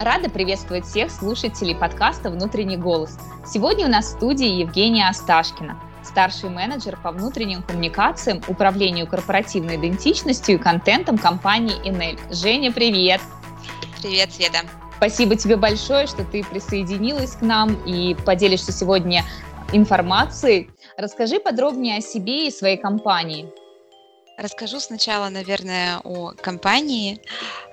Рада 0.00 0.30
приветствовать 0.30 0.86
всех 0.86 1.10
слушателей 1.10 1.76
подкаста 1.76 2.30
«Внутренний 2.30 2.78
голос». 2.78 3.18
Сегодня 3.46 3.84
у 3.84 3.90
нас 3.90 4.06
в 4.06 4.16
студии 4.16 4.46
Евгения 4.46 5.06
Осташкина, 5.06 5.78
старший 6.02 6.48
менеджер 6.48 6.98
по 7.02 7.12
внутренним 7.12 7.62
коммуникациям, 7.62 8.40
управлению 8.48 9.06
корпоративной 9.06 9.76
идентичностью 9.76 10.54
и 10.54 10.58
контентом 10.58 11.18
компании 11.18 11.76
Enel. 11.86 12.18
Женя, 12.32 12.72
привет! 12.72 13.20
Привет, 14.00 14.32
Света! 14.32 14.60
Спасибо 14.96 15.36
тебе 15.36 15.56
большое, 15.56 16.06
что 16.06 16.24
ты 16.24 16.44
присоединилась 16.44 17.32
к 17.32 17.42
нам 17.42 17.74
и 17.84 18.16
поделишься 18.24 18.72
сегодня 18.72 19.22
информацией. 19.74 20.70
Расскажи 20.96 21.38
подробнее 21.40 21.98
о 21.98 22.00
себе 22.00 22.46
и 22.46 22.50
своей 22.50 22.78
компании. 22.78 23.52
Расскажу 24.40 24.80
сначала, 24.80 25.28
наверное, 25.28 26.00
о 26.02 26.32
компании. 26.32 27.20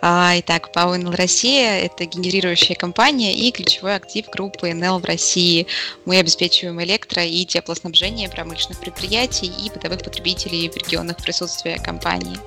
А, 0.02 0.34
итак, 0.36 0.70
НЛ 0.74 1.16
Россия– 1.16 1.80
это 1.86 2.04
генерирующая 2.04 2.76
компания 2.76 3.34
и 3.34 3.52
ключевой 3.52 3.96
актив 3.96 4.26
группы 4.30 4.74
НЛ 4.74 5.00
в 5.00 5.06
России. 5.06 5.66
Мы 6.04 6.18
обеспечиваем 6.18 6.82
электро- 6.82 7.26
и 7.26 7.46
теплоснабжение 7.46 8.28
промышленных 8.28 8.82
предприятий 8.82 9.48
и 9.48 9.70
бытовых 9.70 10.04
потребителей 10.04 10.70
в 10.70 10.76
регионах 10.76 11.16
присутствия 11.24 11.78
компании. 11.78 12.38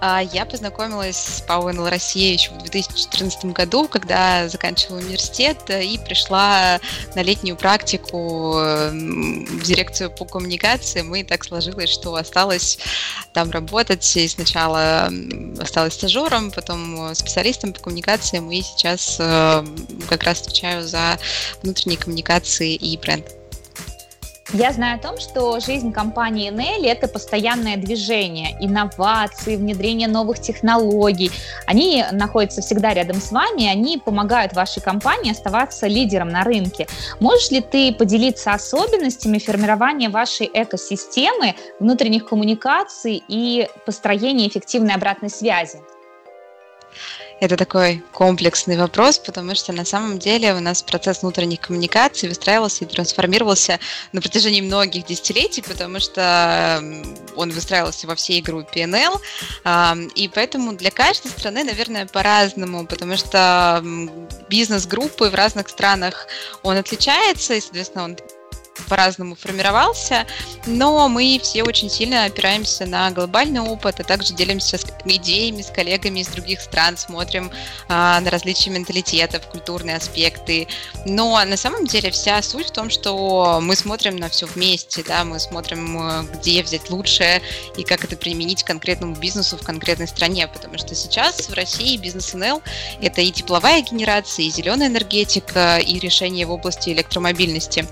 А, 0.00 0.22
я 0.22 0.44
познакомилась 0.44 1.16
с 1.16 1.40
ПАО 1.42 1.72
НЛ 1.72 1.88
Россия 1.88 2.32
еще 2.32 2.50
в 2.50 2.58
2014 2.58 3.46
году, 3.46 3.88
когда 3.88 4.48
заканчивала 4.48 4.98
университет 4.98 5.58
э, 5.68 5.84
и 5.84 5.98
пришла 5.98 6.80
на 7.14 7.22
летнюю 7.22 7.56
практику 7.56 8.52
в 8.52 9.62
дирекцию 9.62 10.10
по 10.10 10.24
коммуникации. 10.24 11.04
И 11.18 11.24
так 11.24 11.44
сложилось, 11.44 11.90
что 11.90 12.14
осталось 12.14 12.78
там 13.32 13.50
работать. 13.50 14.16
И 14.16 14.28
сначала 14.28 15.10
осталась 15.60 15.94
стажером, 15.94 16.50
потом 16.50 17.14
специалистом 17.14 17.72
по 17.72 17.80
коммуникациям, 17.80 18.50
и 18.50 18.62
сейчас 18.62 19.16
э, 19.18 19.64
как 20.08 20.22
раз 20.24 20.42
отвечаю 20.42 20.86
за 20.86 21.18
внутренние 21.62 21.98
коммуникации 21.98 22.74
и 22.74 22.96
бренд. 22.98 23.26
Я 24.52 24.72
знаю 24.72 24.98
о 24.98 25.02
том, 25.02 25.18
что 25.18 25.58
жизнь 25.58 25.90
компании 25.90 26.50
Enel– 26.50 26.86
это 26.86 27.08
постоянное 27.08 27.76
движение, 27.76 28.56
инновации, 28.60 29.56
внедрение 29.56 30.06
новых 30.06 30.38
технологий. 30.38 31.30
Они 31.66 32.04
находятся 32.12 32.60
всегда 32.60 32.92
рядом 32.92 33.20
с 33.20 33.32
вами, 33.32 33.66
они 33.66 33.98
помогают 33.98 34.52
вашей 34.52 34.82
компании 34.82 35.32
оставаться 35.32 35.86
лидером 35.86 36.28
на 36.28 36.44
рынке. 36.44 36.86
Можешь 37.20 37.50
ли 37.50 37.62
ты 37.62 37.92
поделиться 37.92 38.52
особенностями 38.52 39.38
формирования 39.38 40.10
вашей 40.10 40.48
экосистемы, 40.52 41.54
внутренних 41.80 42.26
коммуникаций 42.26 43.24
и 43.26 43.68
построения 43.86 44.46
эффективной 44.46 44.94
обратной 44.94 45.30
связи? 45.30 45.80
Это 47.40 47.56
такой 47.56 48.02
комплексный 48.12 48.76
вопрос, 48.76 49.18
потому 49.18 49.54
что 49.54 49.72
на 49.72 49.84
самом 49.84 50.18
деле 50.18 50.54
у 50.54 50.60
нас 50.60 50.82
процесс 50.82 51.22
внутренних 51.22 51.60
коммуникаций 51.60 52.28
выстраивался 52.28 52.84
и 52.84 52.88
трансформировался 52.88 53.80
на 54.12 54.20
протяжении 54.20 54.60
многих 54.60 55.04
десятилетий, 55.06 55.62
потому 55.62 56.00
что 56.00 56.82
он 57.36 57.50
выстраивался 57.50 58.06
во 58.06 58.14
всей 58.14 58.40
группе 58.40 58.86
НЛ, 58.86 59.20
и 60.14 60.30
поэтому 60.32 60.72
для 60.74 60.90
каждой 60.90 61.30
страны, 61.30 61.64
наверное, 61.64 62.06
по-разному, 62.06 62.86
потому 62.86 63.16
что 63.16 63.82
бизнес-группы 64.48 65.28
в 65.28 65.34
разных 65.34 65.68
странах 65.68 66.26
он 66.62 66.76
отличается, 66.76 67.54
и, 67.54 67.60
соответственно, 67.60 68.04
он 68.04 68.16
по-разному 68.88 69.34
формировался, 69.36 70.26
но 70.66 71.08
мы 71.08 71.40
все 71.42 71.62
очень 71.62 71.90
сильно 71.90 72.24
опираемся 72.24 72.86
на 72.86 73.10
глобальный 73.10 73.60
опыт, 73.60 74.00
а 74.00 74.04
также 74.04 74.34
делимся 74.34 74.78
с 74.78 74.84
идеями 75.04 75.62
с 75.62 75.70
коллегами 75.70 76.20
из 76.20 76.28
других 76.28 76.60
стран, 76.60 76.96
смотрим 76.96 77.50
а, 77.88 78.20
на 78.20 78.30
различия 78.30 78.70
менталитетов, 78.70 79.46
культурные 79.48 79.96
аспекты. 79.96 80.66
Но 81.06 81.42
на 81.44 81.56
самом 81.56 81.86
деле 81.86 82.10
вся 82.10 82.40
суть 82.42 82.68
в 82.68 82.72
том, 82.72 82.90
что 82.90 83.60
мы 83.62 83.76
смотрим 83.76 84.16
на 84.16 84.28
все 84.28 84.46
вместе, 84.46 85.04
да, 85.06 85.24
мы 85.24 85.38
смотрим, 85.38 86.28
где 86.34 86.62
взять 86.62 86.90
лучшее 86.90 87.42
и 87.76 87.84
как 87.84 88.04
это 88.04 88.16
применить 88.16 88.64
конкретному 88.64 89.14
бизнесу 89.16 89.56
в 89.56 89.62
конкретной 89.62 90.08
стране, 90.08 90.48
потому 90.48 90.78
что 90.78 90.94
сейчас 90.94 91.48
в 91.48 91.52
России 91.54 91.96
бизнес 91.96 92.34
НЛ 92.34 92.62
это 93.00 93.20
и 93.20 93.30
тепловая 93.30 93.82
генерация, 93.82 94.46
и 94.46 94.50
зеленая 94.50 94.88
энергетика, 94.88 95.78
и 95.78 95.98
решения 95.98 96.46
в 96.46 96.50
области 96.50 96.90
электромобильности. 96.90 97.86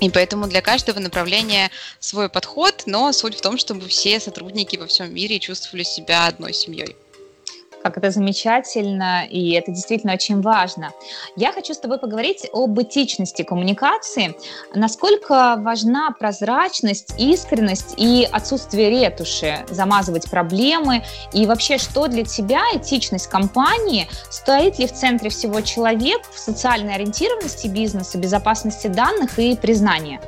И 0.00 0.10
поэтому 0.10 0.46
для 0.46 0.62
каждого 0.62 1.00
направления 1.00 1.70
свой 1.98 2.28
подход, 2.28 2.84
но 2.86 3.12
суть 3.12 3.36
в 3.36 3.40
том, 3.40 3.58
чтобы 3.58 3.88
все 3.88 4.20
сотрудники 4.20 4.76
во 4.76 4.86
всем 4.86 5.12
мире 5.12 5.40
чувствовали 5.40 5.82
себя 5.82 6.26
одной 6.26 6.52
семьей 6.52 6.96
как 7.82 7.98
это 7.98 8.10
замечательно, 8.10 9.24
и 9.28 9.52
это 9.52 9.70
действительно 9.70 10.12
очень 10.12 10.40
важно. 10.40 10.92
Я 11.36 11.52
хочу 11.52 11.74
с 11.74 11.78
тобой 11.78 11.98
поговорить 11.98 12.46
об 12.52 12.80
этичности 12.80 13.42
коммуникации. 13.42 14.36
Насколько 14.74 15.56
важна 15.58 16.10
прозрачность, 16.18 17.14
искренность 17.18 17.94
и 17.96 18.28
отсутствие 18.30 18.90
ретуши, 18.90 19.64
замазывать 19.70 20.30
проблемы, 20.30 21.04
и 21.32 21.46
вообще, 21.46 21.78
что 21.78 22.08
для 22.08 22.24
тебя 22.24 22.62
этичность 22.74 23.28
компании, 23.28 24.08
стоит 24.30 24.78
ли 24.78 24.86
в 24.86 24.92
центре 24.92 25.30
всего 25.30 25.60
человек 25.60 26.22
в 26.32 26.38
социальной 26.38 26.94
ориентированности 26.94 27.68
бизнеса, 27.68 28.18
безопасности 28.18 28.88
данных 28.88 29.38
и 29.38 29.56
признания? 29.56 30.20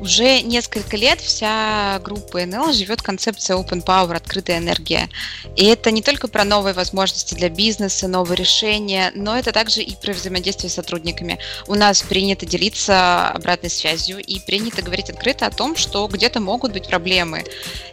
Уже 0.00 0.40
несколько 0.40 0.96
лет 0.96 1.20
вся 1.20 2.00
группа 2.02 2.44
НЛ 2.46 2.72
живет 2.72 3.02
концепция 3.02 3.58
Open 3.58 3.84
Power, 3.84 4.16
открытая 4.16 4.56
энергия. 4.56 5.10
И 5.56 5.66
это 5.66 5.90
не 5.90 6.00
только 6.00 6.26
про 6.26 6.44
новые 6.44 6.72
возможности 6.72 7.34
для 7.34 7.50
бизнеса, 7.50 8.08
новые 8.08 8.36
решения, 8.36 9.12
но 9.14 9.38
это 9.38 9.52
также 9.52 9.82
и 9.82 9.94
про 9.94 10.14
взаимодействие 10.14 10.70
с 10.70 10.74
сотрудниками. 10.74 11.38
У 11.66 11.74
нас 11.74 12.00
принято 12.00 12.46
делиться 12.46 13.28
обратной 13.28 13.68
связью 13.68 14.20
и 14.20 14.40
принято 14.40 14.80
говорить 14.80 15.10
открыто 15.10 15.44
о 15.46 15.50
том, 15.50 15.76
что 15.76 16.08
где-то 16.08 16.40
могут 16.40 16.72
быть 16.72 16.88
проблемы. 16.88 17.44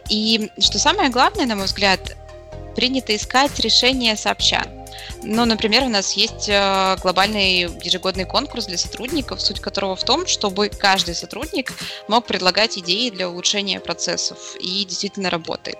И 0.08 0.50
что 0.58 0.78
самое 0.78 1.10
главное, 1.10 1.44
на 1.44 1.56
мой 1.56 1.66
взгляд, 1.66 2.16
принято 2.74 3.14
искать 3.14 3.58
решения 3.58 4.16
сообща. 4.16 4.77
Ну, 5.22 5.44
например, 5.44 5.84
у 5.84 5.88
нас 5.88 6.12
есть 6.12 6.48
э, 6.48 6.96
глобальный 7.02 7.62
ежегодный 7.82 8.24
конкурс 8.24 8.66
для 8.66 8.78
сотрудников, 8.78 9.40
суть 9.40 9.60
которого 9.60 9.96
в 9.96 10.04
том, 10.04 10.26
чтобы 10.26 10.68
каждый 10.68 11.14
сотрудник 11.14 11.72
мог 12.08 12.26
предлагать 12.26 12.78
идеи 12.78 13.10
для 13.10 13.28
улучшения 13.28 13.80
процессов 13.80 14.56
и 14.60 14.84
действительно 14.84 15.30
работает. 15.30 15.78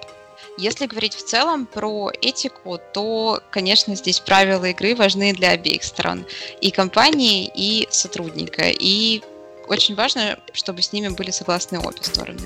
Если 0.58 0.86
говорить 0.86 1.14
в 1.14 1.24
целом 1.24 1.66
про 1.66 2.10
этику, 2.20 2.80
то, 2.92 3.40
конечно, 3.50 3.94
здесь 3.94 4.18
правила 4.18 4.64
игры 4.64 4.96
важны 4.96 5.32
для 5.32 5.50
обеих 5.50 5.84
сторон, 5.84 6.26
и 6.60 6.72
компании, 6.72 7.48
и 7.54 7.86
сотрудника. 7.92 8.68
И 8.68 9.22
очень 9.68 9.94
важно, 9.94 10.38
чтобы 10.52 10.82
с 10.82 10.92
ними 10.92 11.08
были 11.08 11.30
согласны 11.30 11.78
обе 11.78 12.02
стороны. 12.02 12.40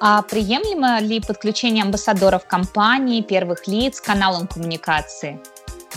А 0.00 0.22
приемлемо 0.22 1.00
ли 1.00 1.20
подключение 1.20 1.82
амбассадоров 1.82 2.46
компании, 2.46 3.22
первых 3.22 3.66
лиц 3.66 4.00
к 4.00 4.04
каналам 4.04 4.46
коммуникации? 4.46 5.40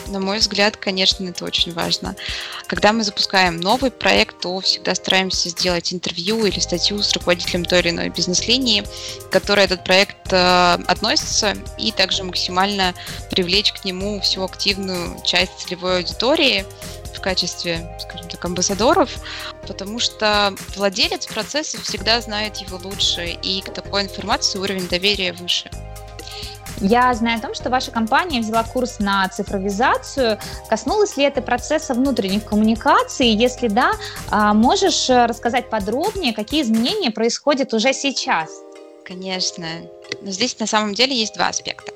На 0.07 0.19
мой 0.19 0.39
взгляд, 0.39 0.77
конечно, 0.77 1.27
это 1.27 1.43
очень 1.43 1.73
важно. 1.73 2.15
Когда 2.67 2.93
мы 2.93 3.03
запускаем 3.03 3.59
новый 3.59 3.91
проект, 3.91 4.39
то 4.39 4.59
всегда 4.61 4.95
стараемся 4.95 5.49
сделать 5.49 5.93
интервью 5.93 6.45
или 6.45 6.59
статью 6.59 7.01
с 7.01 7.13
руководителем 7.13 7.65
той 7.65 7.81
или 7.81 7.89
иной 7.89 8.09
бизнес-линии, 8.09 8.83
к 9.27 9.29
которой 9.29 9.65
этот 9.65 9.83
проект 9.83 10.31
э, 10.31 10.73
относится, 10.87 11.53
и 11.77 11.91
также 11.91 12.23
максимально 12.23 12.93
привлечь 13.29 13.73
к 13.73 13.83
нему 13.83 14.19
всю 14.21 14.43
активную 14.43 15.21
часть 15.23 15.59
целевой 15.59 15.97
аудитории 15.97 16.65
в 17.13 17.21
качестве, 17.21 17.97
скажем 17.99 18.29
так, 18.29 18.43
амбассадоров, 18.43 19.09
потому 19.67 19.99
что 19.99 20.53
владелец 20.75 21.27
процесса 21.27 21.81
всегда 21.81 22.21
знает 22.21 22.57
его 22.57 22.79
лучше, 22.83 23.27
и 23.27 23.61
к 23.61 23.73
такой 23.73 24.03
информации 24.03 24.59
уровень 24.59 24.87
доверия 24.87 25.33
выше. 25.33 25.69
Я 26.81 27.13
знаю 27.13 27.39
о 27.39 27.41
том, 27.41 27.53
что 27.53 27.69
ваша 27.69 27.91
компания 27.91 28.39
взяла 28.39 28.63
курс 28.63 28.99
на 28.99 29.27
цифровизацию. 29.27 30.39
Коснулось 30.69 31.17
ли 31.17 31.25
это 31.25 31.41
процесса 31.41 31.93
внутренних 31.93 32.45
коммуникаций? 32.45 33.27
Если 33.27 33.67
да, 33.67 33.91
а, 34.29 34.53
можешь 34.53 35.09
рассказать 35.09 35.69
подробнее, 35.69 36.33
какие 36.33 36.61
изменения 36.61 37.11
происходят 37.11 37.73
уже 37.73 37.91
сейчас? 37.91 38.49
Конечно. 39.03 39.67
Но 40.21 40.31
здесь 40.31 40.57
на 40.59 40.67
самом 40.67 40.93
деле 40.93 41.15
есть 41.15 41.33
два 41.33 41.49
аспекта. 41.49 41.91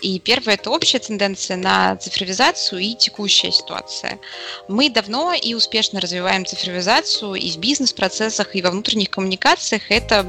И 0.00 0.20
первое– 0.20 0.54
это 0.56 0.70
общая 0.70 1.00
тенденция 1.00 1.56
на 1.56 1.96
цифровизацию 1.96 2.80
и 2.80 2.94
текущая 2.94 3.50
ситуация. 3.50 4.20
Мы 4.68 4.90
давно 4.90 5.32
и 5.32 5.54
успешно 5.54 6.00
развиваем 6.00 6.46
цифровизацию 6.46 7.34
и 7.34 7.50
в 7.50 7.58
бизнес-процессах, 7.58 8.54
и 8.54 8.62
во 8.62 8.70
внутренних 8.70 9.10
коммуникациях. 9.10 9.90
Это 9.90 10.24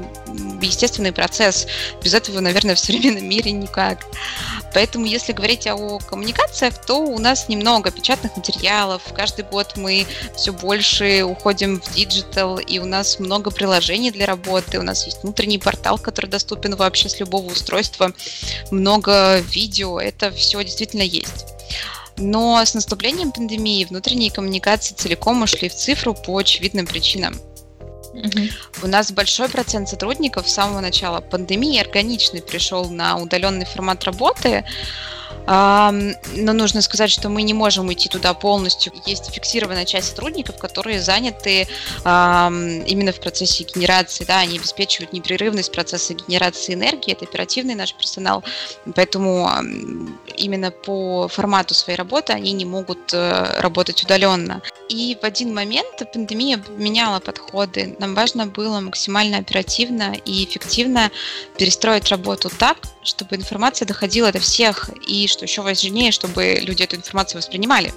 естественный 0.60 1.12
процесс. 1.12 1.68
Без 2.02 2.14
этого, 2.14 2.40
наверное, 2.40 2.74
в 2.74 2.80
современном 2.80 3.28
мире 3.28 3.52
никак. 3.52 4.04
Поэтому, 4.74 5.06
если 5.06 5.32
говорить 5.32 5.66
о 5.68 5.98
коммуникациях, 5.98 6.84
то 6.84 6.98
у 6.98 7.18
нас 7.18 7.48
немного 7.48 7.92
печатных 7.92 8.36
материалов. 8.36 9.02
Каждый 9.14 9.44
год 9.44 9.76
мы 9.76 10.06
все 10.36 10.52
больше 10.52 11.22
уходим 11.22 11.80
в 11.80 11.94
digital, 11.94 12.58
и 12.58 12.78
у 12.78 12.86
нас 12.86 13.20
много 13.20 13.50
приложений 13.50 14.12
для 14.12 14.26
работы. 14.26 14.78
У 14.78 14.82
нас 14.82 15.04
есть 15.06 15.22
внутренний 15.22 15.58
портал, 15.58 15.98
который 15.98 16.26
доступен 16.26 16.74
вообще 16.74 17.08
с 17.08 17.20
любого 17.20 17.46
устройства. 17.46 18.12
Много 18.72 19.38
видео. 19.38 19.59
Это 20.00 20.30
все 20.30 20.62
действительно 20.62 21.02
есть. 21.02 21.46
Но 22.16 22.64
с 22.64 22.74
наступлением 22.74 23.32
пандемии 23.32 23.84
внутренние 23.84 24.30
коммуникации 24.30 24.94
целиком 24.94 25.42
ушли 25.42 25.68
в 25.68 25.74
цифру 25.74 26.14
по 26.14 26.36
очевидным 26.38 26.86
причинам. 26.86 27.40
Угу. 28.12 28.82
У 28.82 28.86
нас 28.86 29.12
большой 29.12 29.48
процент 29.48 29.88
сотрудников 29.88 30.48
с 30.48 30.54
самого 30.54 30.80
начала 30.80 31.20
пандемии 31.20 31.80
органично 31.80 32.40
перешел 32.40 32.90
на 32.90 33.16
удаленный 33.16 33.64
формат 33.64 34.04
работы. 34.04 34.64
Но 35.46 36.52
нужно 36.52 36.82
сказать, 36.82 37.10
что 37.10 37.28
мы 37.28 37.42
не 37.42 37.54
можем 37.54 37.88
уйти 37.88 38.08
туда 38.08 38.34
полностью. 38.34 38.92
Есть 39.06 39.32
фиксированная 39.32 39.84
часть 39.84 40.10
сотрудников, 40.10 40.58
которые 40.58 41.00
заняты 41.00 41.66
именно 42.04 43.12
в 43.12 43.20
процессе 43.20 43.64
генерации, 43.64 44.24
да, 44.24 44.40
они 44.40 44.58
обеспечивают 44.58 45.12
непрерывность 45.12 45.72
процесса 45.72 46.14
генерации 46.14 46.74
энергии, 46.74 47.12
это 47.12 47.24
оперативный 47.24 47.74
наш 47.74 47.94
персонал, 47.94 48.44
поэтому 48.94 49.50
именно 50.36 50.70
по 50.70 51.28
формату 51.28 51.74
своей 51.74 51.98
работы 51.98 52.32
они 52.32 52.52
не 52.52 52.64
могут 52.64 53.12
э, 53.12 53.60
работать 53.60 54.02
удаленно. 54.02 54.62
И 54.88 55.16
в 55.20 55.24
один 55.24 55.54
момент 55.54 56.02
пандемия 56.12 56.58
поменяла 56.58 57.20
подходы. 57.20 57.96
Нам 57.98 58.14
важно 58.14 58.46
было 58.46 58.80
максимально 58.80 59.38
оперативно 59.38 60.14
и 60.24 60.44
эффективно 60.44 61.10
перестроить 61.56 62.08
работу 62.08 62.50
так, 62.50 62.78
чтобы 63.02 63.36
информация 63.36 63.86
доходила 63.86 64.30
до 64.32 64.40
всех, 64.40 64.90
и 65.06 65.26
что 65.26 65.44
еще 65.44 65.62
важнее, 65.62 66.12
чтобы 66.12 66.58
люди 66.60 66.82
эту 66.82 66.96
информацию 66.96 67.38
воспринимали. 67.38 67.92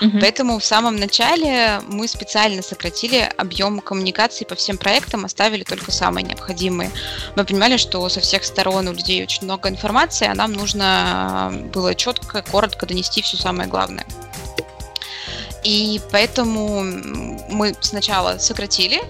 Mm-hmm. 0.00 0.20
Поэтому 0.20 0.58
в 0.58 0.64
самом 0.64 0.96
начале 0.96 1.80
мы 1.88 2.06
специально 2.06 2.62
сократили 2.62 3.30
объем 3.36 3.80
коммуникации 3.80 4.44
по 4.44 4.54
всем 4.54 4.78
проектам, 4.78 5.24
оставили 5.24 5.64
только 5.64 5.90
самые 5.90 6.24
необходимые. 6.24 6.90
Мы 7.36 7.44
понимали, 7.44 7.76
что 7.76 8.08
со 8.08 8.20
всех 8.20 8.44
сторон 8.44 8.88
у 8.88 8.92
людей 8.92 9.22
очень 9.22 9.44
много 9.44 9.68
информации, 9.68 10.28
а 10.28 10.34
нам 10.34 10.52
нужно 10.52 11.52
было 11.72 11.94
четко, 11.94 12.42
коротко 12.42 12.86
донести 12.86 13.22
все 13.22 13.36
самое 13.36 13.68
главное. 13.68 14.06
И 15.64 16.00
поэтому 16.10 16.82
мы 16.82 17.74
сначала 17.80 18.38
сократили, 18.38 19.00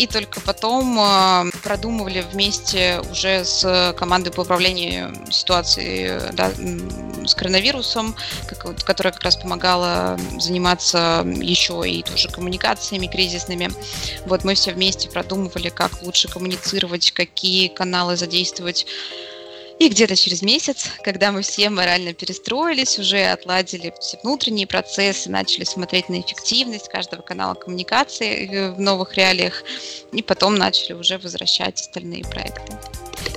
и 0.00 0.06
только 0.06 0.40
потом 0.40 0.98
э, 0.98 1.50
продумывали 1.62 2.22
вместе 2.32 3.02
уже 3.10 3.44
с 3.44 3.94
командой 3.98 4.30
по 4.30 4.40
управлению 4.40 5.14
ситуацией 5.30 6.32
да, 6.32 6.50
с 7.26 7.34
коронавирусом, 7.34 8.16
которая 8.86 9.12
как 9.12 9.22
раз 9.22 9.36
помогала 9.36 10.18
заниматься 10.38 11.22
еще 11.42 11.82
и 11.86 12.02
тоже 12.02 12.30
коммуникациями 12.30 13.08
кризисными. 13.08 13.70
Вот 14.24 14.42
мы 14.42 14.54
все 14.54 14.72
вместе 14.72 15.10
продумывали, 15.10 15.68
как 15.68 16.02
лучше 16.02 16.28
коммуницировать, 16.28 17.12
какие 17.12 17.68
каналы 17.68 18.16
задействовать 18.16 18.86
и 19.80 19.88
где-то 19.88 20.14
через 20.14 20.42
месяц, 20.42 20.84
когда 21.02 21.32
мы 21.32 21.40
все 21.40 21.70
морально 21.70 22.12
перестроились, 22.12 22.98
уже 22.98 23.24
отладили 23.24 23.94
все 23.98 24.18
внутренние 24.22 24.66
процессы, 24.66 25.30
начали 25.30 25.64
смотреть 25.64 26.10
на 26.10 26.20
эффективность 26.20 26.90
каждого 26.90 27.22
канала 27.22 27.54
коммуникации 27.54 28.46
э, 28.46 28.72
в 28.72 28.80
новых 28.80 29.16
реалиях, 29.16 29.64
и 30.12 30.22
потом 30.22 30.56
начали 30.56 30.92
уже 30.92 31.16
возвращать 31.16 31.80
остальные 31.80 32.24
проекты. 32.24 32.74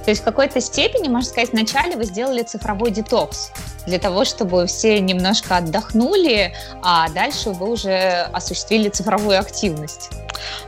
То 0.04 0.10
есть 0.10 0.22
в 0.22 0.26
какой-то 0.26 0.60
степени, 0.60 1.08
можно 1.08 1.30
сказать, 1.30 1.54
вначале 1.54 1.96
вы 1.96 2.04
сделали 2.04 2.44
цифровой 2.44 2.92
детокс 2.92 3.50
для 3.86 4.00
того, 4.00 4.26
чтобы 4.26 4.66
все 4.68 5.00
немножко 5.00 5.58
отдохнули, 5.58 6.54
а 6.82 7.10
дальше 7.10 7.50
вы 7.52 7.72
уже 7.72 8.30
осуществили 8.34 8.90
цифровую 8.90 9.40
активность. 9.40 10.10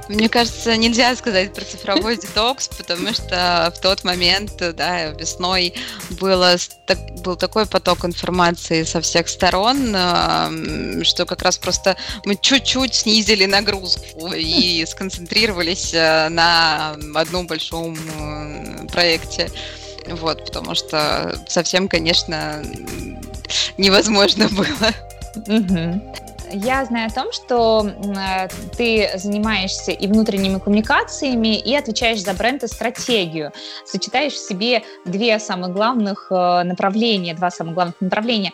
Мне 0.07 0.29
кажется, 0.29 0.77
нельзя 0.77 1.15
сказать 1.15 1.53
про 1.53 1.65
цифровой 1.65 2.17
детокс, 2.21 2.67
потому 2.67 3.13
что 3.13 3.73
в 3.75 3.79
тот 3.79 4.03
момент, 4.03 4.53
да, 4.75 5.07
весной 5.07 5.73
было, 6.11 6.55
был 7.23 7.35
такой 7.35 7.65
поток 7.65 8.05
информации 8.05 8.83
со 8.83 9.01
всех 9.01 9.27
сторон, 9.27 9.95
что 11.03 11.25
как 11.25 11.41
раз 11.41 11.57
просто 11.57 11.97
мы 12.23 12.35
чуть-чуть 12.35 12.93
снизили 12.93 13.45
нагрузку 13.45 14.31
и 14.33 14.85
сконцентрировались 14.87 15.93
э, 15.93 16.29
на 16.29 16.95
одном 17.15 17.47
большом 17.47 17.95
э, 17.95 18.87
проекте. 18.91 19.49
Вот, 20.07 20.45
потому 20.45 20.75
что 20.75 21.37
совсем, 21.47 21.87
конечно, 21.87 22.61
невозможно 23.77 24.47
было. 24.49 24.93
Угу 25.47 26.24
я 26.51 26.85
знаю 26.85 27.07
о 27.07 27.13
том, 27.13 27.31
что 27.31 27.87
э, 27.87 28.47
ты 28.77 29.09
занимаешься 29.15 29.91
и 29.91 30.07
внутренними 30.07 30.59
коммуникациями, 30.59 31.57
и 31.57 31.75
отвечаешь 31.75 32.21
за 32.21 32.33
бренд 32.33 32.63
и 32.63 32.67
стратегию. 32.67 33.51
Сочетаешь 33.85 34.33
в 34.33 34.47
себе 34.47 34.83
две 35.05 35.39
самых 35.39 35.73
главных 35.73 36.27
э, 36.31 36.63
направления, 36.63 37.33
два 37.33 37.51
самых 37.51 37.73
главных 37.73 38.01
направления. 38.01 38.53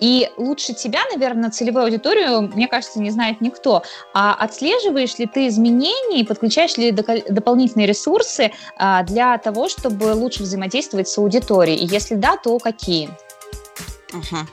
И 0.00 0.30
лучше 0.36 0.74
тебя, 0.74 1.00
наверное, 1.12 1.50
целевую 1.50 1.84
аудиторию, 1.84 2.42
мне 2.42 2.68
кажется, 2.68 3.00
не 3.00 3.10
знает 3.10 3.40
никто. 3.40 3.82
А 4.12 4.34
отслеживаешь 4.34 5.18
ли 5.18 5.26
ты 5.26 5.48
изменения 5.48 6.20
и 6.20 6.24
подключаешь 6.24 6.76
ли 6.76 6.90
дополнительные 6.90 7.86
ресурсы 7.86 8.52
э, 8.78 9.04
для 9.04 9.38
того, 9.38 9.68
чтобы 9.68 10.14
лучше 10.14 10.42
взаимодействовать 10.42 11.08
с 11.08 11.18
аудиторией? 11.18 11.78
И 11.78 11.86
если 11.86 12.14
да, 12.14 12.36
то 12.36 12.58
какие? 12.58 13.10
Uh-huh. 14.12 14.46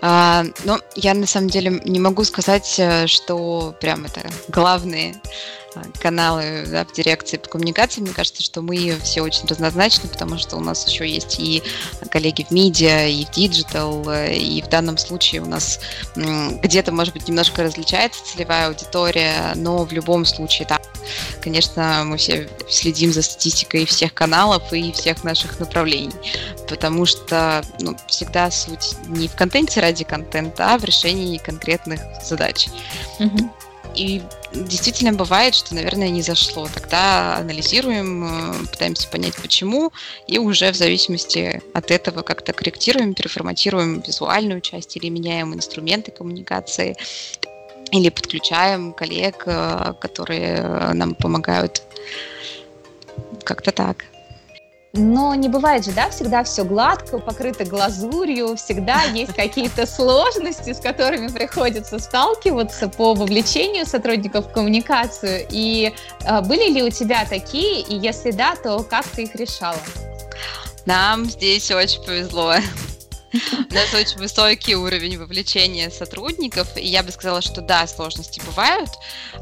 А, 0.00 0.44
ну, 0.64 0.78
я 0.94 1.14
на 1.14 1.26
самом 1.26 1.48
деле 1.48 1.80
не 1.84 2.00
могу 2.00 2.24
сказать, 2.24 2.76
э, 2.78 3.06
что 3.06 3.74
прям 3.80 4.04
это 4.04 4.22
главные 4.48 5.14
каналы 6.00 6.64
да, 6.66 6.84
в 6.84 6.92
дирекции 6.92 7.36
по 7.36 7.48
коммуникации. 7.48 8.00
Мне 8.00 8.12
кажется, 8.12 8.42
что 8.42 8.62
мы 8.62 8.96
все 9.02 9.22
очень 9.22 9.46
разнозначны, 9.46 10.08
потому 10.08 10.38
что 10.38 10.56
у 10.56 10.60
нас 10.60 10.86
еще 10.88 11.08
есть 11.08 11.38
и 11.38 11.62
коллеги 12.10 12.46
в 12.48 12.50
медиа, 12.50 13.08
и 13.08 13.24
в 13.24 13.30
digital, 13.30 14.04
и 14.30 14.62
в 14.62 14.68
данном 14.68 14.98
случае 14.98 15.42
у 15.42 15.46
нас 15.46 15.80
где-то, 16.14 16.92
может 16.92 17.14
быть, 17.14 17.28
немножко 17.28 17.62
различается 17.62 18.24
целевая 18.24 18.68
аудитория, 18.68 19.52
но 19.54 19.84
в 19.84 19.92
любом 19.92 20.24
случае, 20.24 20.66
да, 20.68 20.80
конечно, 21.42 22.02
мы 22.04 22.16
все 22.16 22.48
следим 22.68 23.12
за 23.12 23.22
статистикой 23.22 23.84
всех 23.86 24.14
каналов 24.14 24.72
и 24.72 24.92
всех 24.92 25.24
наших 25.24 25.60
направлений, 25.60 26.12
потому 26.68 27.06
что 27.06 27.62
ну, 27.80 27.96
всегда 28.08 28.50
суть 28.50 28.96
не 29.06 29.28
в 29.28 29.36
контенте 29.36 29.80
ради 29.80 30.04
контента, 30.04 30.74
а 30.74 30.78
в 30.78 30.84
решении 30.84 31.38
конкретных 31.38 32.00
задач. 32.22 32.68
Mm-hmm. 33.18 33.50
И 33.96 34.22
действительно 34.52 35.12
бывает, 35.12 35.54
что, 35.54 35.74
наверное, 35.74 36.10
не 36.10 36.22
зашло. 36.22 36.68
Тогда 36.72 37.36
анализируем, 37.38 38.24
э, 38.24 38.66
пытаемся 38.70 39.08
понять, 39.08 39.34
почему, 39.36 39.90
и 40.26 40.38
уже 40.38 40.70
в 40.70 40.76
зависимости 40.76 41.62
от 41.72 41.90
этого 41.90 42.22
как-то 42.22 42.52
корректируем, 42.52 43.14
переформатируем 43.14 44.00
визуальную 44.00 44.60
часть 44.60 44.96
или 44.96 45.08
меняем 45.08 45.54
инструменты 45.54 46.10
коммуникации, 46.10 46.94
или 47.90 48.10
подключаем 48.10 48.92
коллег, 48.92 49.44
э, 49.46 49.94
которые 50.00 50.92
нам 50.92 51.14
помогают. 51.14 51.82
Как-то 53.44 53.72
так. 53.72 54.04
Но 54.96 55.34
не 55.34 55.48
бывает 55.48 55.84
же, 55.84 55.92
да, 55.92 56.10
всегда 56.10 56.42
все 56.42 56.64
гладко, 56.64 57.18
покрыто 57.18 57.64
глазурью, 57.64 58.56
всегда 58.56 59.02
есть 59.02 59.34
какие-то 59.34 59.86
сложности, 59.86 60.72
с 60.72 60.80
которыми 60.80 61.28
приходится 61.28 61.98
сталкиваться 61.98 62.88
по 62.88 63.14
вовлечению 63.14 63.86
сотрудников 63.86 64.46
в 64.46 64.52
коммуникацию. 64.52 65.46
И 65.50 65.94
э, 66.24 66.40
были 66.42 66.70
ли 66.70 66.82
у 66.82 66.90
тебя 66.90 67.26
такие, 67.28 67.82
и 67.82 67.96
если 67.96 68.30
да, 68.30 68.56
то 68.56 68.82
как 68.82 69.06
ты 69.06 69.24
их 69.24 69.34
решала? 69.34 69.78
Нам 70.86 71.26
здесь 71.26 71.70
очень 71.70 72.02
повезло. 72.02 72.54
У 73.70 73.74
нас 73.74 73.92
очень 73.94 74.18
высокий 74.18 74.74
уровень 74.74 75.18
вовлечения 75.18 75.90
сотрудников, 75.90 76.76
и 76.76 76.86
я 76.86 77.02
бы 77.02 77.10
сказала, 77.10 77.42
что 77.42 77.60
да, 77.60 77.86
сложности 77.86 78.40
бывают, 78.46 78.90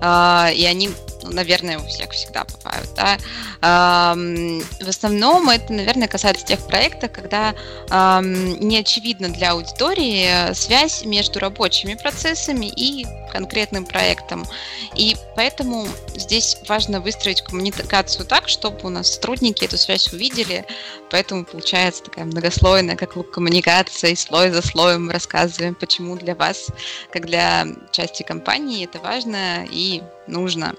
а, 0.00 0.50
и 0.54 0.64
они, 0.64 0.90
ну, 1.22 1.30
наверное, 1.30 1.78
у 1.78 1.86
всех 1.86 2.10
всегда 2.10 2.44
бывают. 2.44 2.88
Да. 2.94 3.18
В 3.60 4.88
основном 4.88 5.48
это, 5.48 5.72
наверное, 5.72 6.08
касается 6.08 6.44
тех 6.44 6.66
проектов, 6.66 7.12
когда 7.12 7.54
не 7.90 8.78
очевидна 8.78 9.28
для 9.28 9.52
аудитории 9.52 10.52
связь 10.54 11.04
между 11.04 11.38
рабочими 11.40 11.94
процессами 11.94 12.66
и 12.66 13.06
конкретным 13.34 13.84
проектом. 13.84 14.46
И 14.94 15.16
поэтому 15.34 15.88
здесь 16.14 16.56
важно 16.68 17.00
выстроить 17.00 17.42
коммуникацию 17.42 18.24
так, 18.24 18.48
чтобы 18.48 18.78
у 18.84 18.88
нас 18.90 19.12
сотрудники 19.12 19.64
эту 19.64 19.76
связь 19.76 20.12
увидели. 20.12 20.64
Поэтому 21.10 21.44
получается 21.44 22.04
такая 22.04 22.24
многослойная, 22.26 22.96
как 22.96 23.14
коммуникация, 23.32 24.10
и 24.10 24.16
слой 24.16 24.50
за 24.50 24.62
слоем 24.62 25.10
рассказываем, 25.10 25.74
почему 25.74 26.16
для 26.16 26.36
вас, 26.36 26.68
как 27.10 27.26
для 27.26 27.66
части 27.90 28.22
компании, 28.22 28.84
это 28.84 29.00
важно 29.00 29.66
и 29.68 30.02
нужно. 30.28 30.74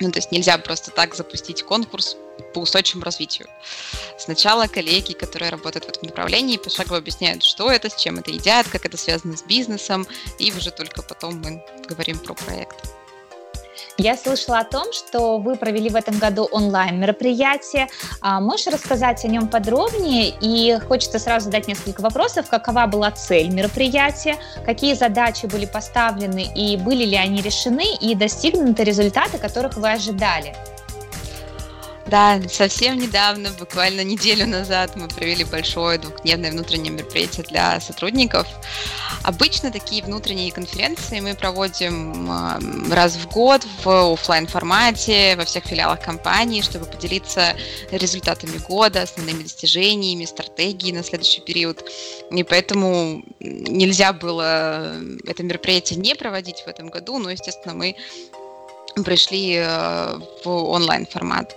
Ну, 0.00 0.10
то 0.10 0.18
есть 0.18 0.30
нельзя 0.32 0.58
просто 0.58 0.90
так 0.90 1.14
запустить 1.14 1.62
конкурс 1.64 2.16
по 2.52 2.60
устойчивому 2.60 3.04
развитию. 3.04 3.48
Сначала 4.18 4.66
коллеги, 4.66 5.12
которые 5.12 5.50
работают 5.50 5.84
в 5.84 5.88
этом 5.88 6.08
направлении, 6.08 6.56
пошагово 6.56 6.98
объясняют, 6.98 7.42
что 7.42 7.70
это, 7.70 7.90
с 7.90 7.96
чем 7.96 8.18
это 8.18 8.30
едят, 8.30 8.68
как 8.68 8.86
это 8.86 8.96
связано 8.96 9.36
с 9.36 9.42
бизнесом, 9.42 10.06
и 10.38 10.52
уже 10.52 10.70
только 10.70 11.02
потом 11.02 11.40
мы 11.40 11.64
говорим 11.88 12.18
про 12.18 12.34
проект. 12.34 12.76
Я 13.96 14.16
слышала 14.16 14.58
о 14.58 14.64
том, 14.64 14.92
что 14.92 15.38
вы 15.38 15.54
провели 15.54 15.88
в 15.88 15.94
этом 15.94 16.18
году 16.18 16.48
онлайн-мероприятие. 16.50 17.88
А 18.20 18.40
можешь 18.40 18.66
рассказать 18.66 19.24
о 19.24 19.28
нем 19.28 19.48
подробнее? 19.48 20.34
И 20.40 20.78
хочется 20.88 21.20
сразу 21.20 21.44
задать 21.44 21.68
несколько 21.68 22.00
вопросов. 22.00 22.48
Какова 22.48 22.86
была 22.86 23.12
цель 23.12 23.50
мероприятия? 23.50 24.36
Какие 24.66 24.94
задачи 24.94 25.46
были 25.46 25.66
поставлены 25.66 26.52
и 26.56 26.76
были 26.76 27.04
ли 27.04 27.16
они 27.16 27.40
решены? 27.40 27.94
И 28.00 28.16
достигнуты 28.16 28.82
результаты, 28.82 29.38
которых 29.38 29.76
вы 29.76 29.92
ожидали? 29.92 30.56
Да, 32.06 32.38
совсем 32.50 32.98
недавно, 32.98 33.50
буквально 33.58 34.04
неделю 34.04 34.46
назад, 34.46 34.94
мы 34.94 35.08
провели 35.08 35.42
большое 35.42 35.98
двухдневное 35.98 36.50
внутреннее 36.50 36.92
мероприятие 36.92 37.46
для 37.46 37.80
сотрудников. 37.80 38.46
Обычно 39.22 39.70
такие 39.70 40.04
внутренние 40.04 40.52
конференции 40.52 41.20
мы 41.20 41.34
проводим 41.34 42.30
раз 42.92 43.16
в 43.16 43.26
год 43.30 43.66
в 43.82 44.12
офлайн 44.12 44.46
формате 44.46 45.34
во 45.36 45.46
всех 45.46 45.64
филиалах 45.64 46.00
компании, 46.00 46.60
чтобы 46.60 46.84
поделиться 46.84 47.56
результатами 47.90 48.58
года, 48.58 49.02
основными 49.02 49.42
достижениями, 49.42 50.26
стратегией 50.26 50.92
на 50.92 51.02
следующий 51.02 51.40
период. 51.40 51.88
И 52.30 52.42
поэтому 52.42 53.24
нельзя 53.40 54.12
было 54.12 54.94
это 55.26 55.42
мероприятие 55.42 55.98
не 55.98 56.14
проводить 56.14 56.64
в 56.66 56.68
этом 56.68 56.88
году, 56.88 57.18
но, 57.18 57.30
естественно, 57.30 57.74
мы 57.74 57.96
пришли 59.02 59.56
э, 59.56 60.18
в 60.44 60.48
онлайн 60.48 61.06
формат. 61.06 61.54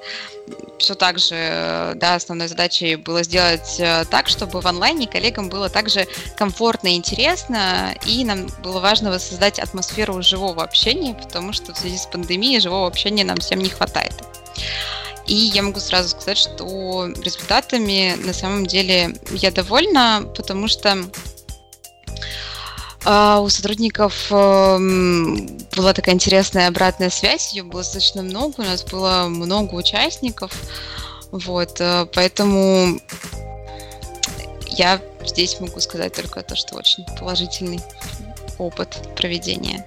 Все 0.80 0.96
так 0.96 1.20
же, 1.20 1.94
да, 1.96 2.16
основной 2.16 2.48
задачей 2.48 2.96
было 2.96 3.24
сделать 3.24 3.80
э, 3.80 4.06
так, 4.10 4.28
чтобы 4.28 4.62
в 4.62 4.68
онлайне 4.68 5.08
коллегам 5.08 5.50
было 5.50 5.70
также 5.70 6.08
комфортно 6.38 6.88
и 6.88 6.96
интересно, 6.96 7.96
и 8.06 8.24
нам 8.24 8.48
было 8.64 8.80
важно 8.80 9.12
воссоздать 9.12 9.60
атмосферу 9.60 10.22
живого 10.22 10.64
общения, 10.64 11.14
потому 11.14 11.54
что 11.54 11.74
в 11.74 11.78
связи 11.78 11.98
с 11.98 12.06
пандемией 12.06 12.60
живого 12.60 12.88
общения 12.88 13.24
нам 13.24 13.38
всем 13.38 13.60
не 13.60 13.70
хватает. 13.70 14.14
И 15.28 15.36
я 15.36 15.62
могу 15.62 15.80
сразу 15.82 16.10
сказать, 16.10 16.38
что 16.38 17.08
результатами 17.22 18.16
на 18.24 18.34
самом 18.34 18.66
деле 18.66 19.14
я 19.32 19.52
довольна, 19.52 20.24
потому 20.36 20.70
что 20.70 20.98
у 23.06 23.50
сотрудников 23.50 24.32
эм, 24.32 25.48
была 25.76 25.94
такая 25.94 26.16
интересная 26.16 26.68
обратная 26.68 27.10
связь, 27.10 27.54
ее 27.54 27.64
было 27.64 27.82
достаточно 27.82 28.22
много, 28.22 28.56
у 28.58 28.64
нас 28.64 28.84
было 28.84 29.28
много 29.30 29.76
участников, 29.76 30.52
вот, 31.32 31.80
э, 31.80 32.06
поэтому 32.14 33.00
я 34.68 35.02
здесь 35.26 35.60
могу 35.60 35.80
сказать 35.80 36.14
только 36.14 36.42
то, 36.42 36.56
что 36.56 36.76
очень 36.76 37.06
положительный 37.20 37.80
опыт 38.58 38.98
проведения. 39.16 39.86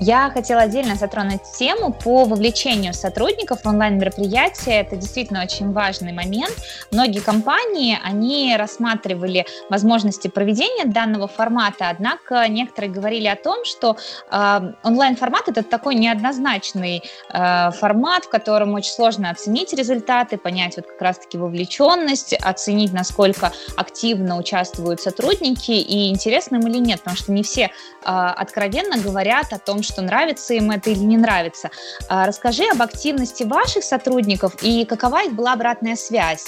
Я 0.00 0.28
хотела 0.30 0.62
отдельно 0.62 0.96
затронуть 0.96 1.42
тему 1.56 1.92
по 1.92 2.24
вовлечению 2.24 2.92
сотрудников 2.94 3.62
в 3.62 3.66
онлайн-мероприятия. 3.66 4.80
Это 4.80 4.96
действительно 4.96 5.42
очень 5.42 5.72
важный 5.72 6.12
момент. 6.12 6.52
Многие 6.90 7.20
компании, 7.20 7.98
они 8.02 8.56
рассматривали 8.58 9.46
возможности 9.70 10.28
проведения 10.28 10.84
данного 10.84 11.28
формата, 11.28 11.88
однако 11.88 12.46
некоторые 12.48 12.92
говорили 12.92 13.28
о 13.28 13.36
том, 13.36 13.64
что 13.64 13.96
э, 14.30 14.72
онлайн-формат 14.82 15.48
это 15.48 15.62
такой 15.62 15.94
неоднозначный 15.94 17.02
э, 17.32 17.70
формат, 17.70 18.24
в 18.24 18.28
котором 18.30 18.74
очень 18.74 18.92
сложно 18.92 19.30
оценить 19.30 19.72
результаты, 19.72 20.38
понять 20.38 20.76
вот 20.76 20.86
как 20.86 21.00
раз-таки 21.00 21.38
вовлеченность, 21.38 22.34
оценить, 22.34 22.92
насколько 22.92 23.52
активно 23.76 24.38
участвуют 24.38 25.00
сотрудники 25.00 25.70
и 25.70 26.10
интересно 26.10 26.56
им 26.56 26.66
или 26.66 26.78
нет, 26.78 26.98
потому 26.98 27.16
что 27.16 27.32
не 27.32 27.44
все 27.44 27.62
э, 27.62 27.68
откровенно 28.04 28.98
говорят 28.98 29.52
о 29.52 29.58
том, 29.58 29.83
что 29.84 30.02
нравится 30.02 30.54
им 30.54 30.70
это 30.70 30.90
или 30.90 30.98
не 30.98 31.16
нравится. 31.16 31.70
А, 32.08 32.26
расскажи 32.26 32.64
об 32.72 32.82
активности 32.82 33.44
ваших 33.44 33.84
сотрудников 33.84 34.62
и 34.62 34.84
какова 34.84 35.24
их 35.24 35.34
была 35.34 35.52
обратная 35.52 35.96
связь. 35.96 36.46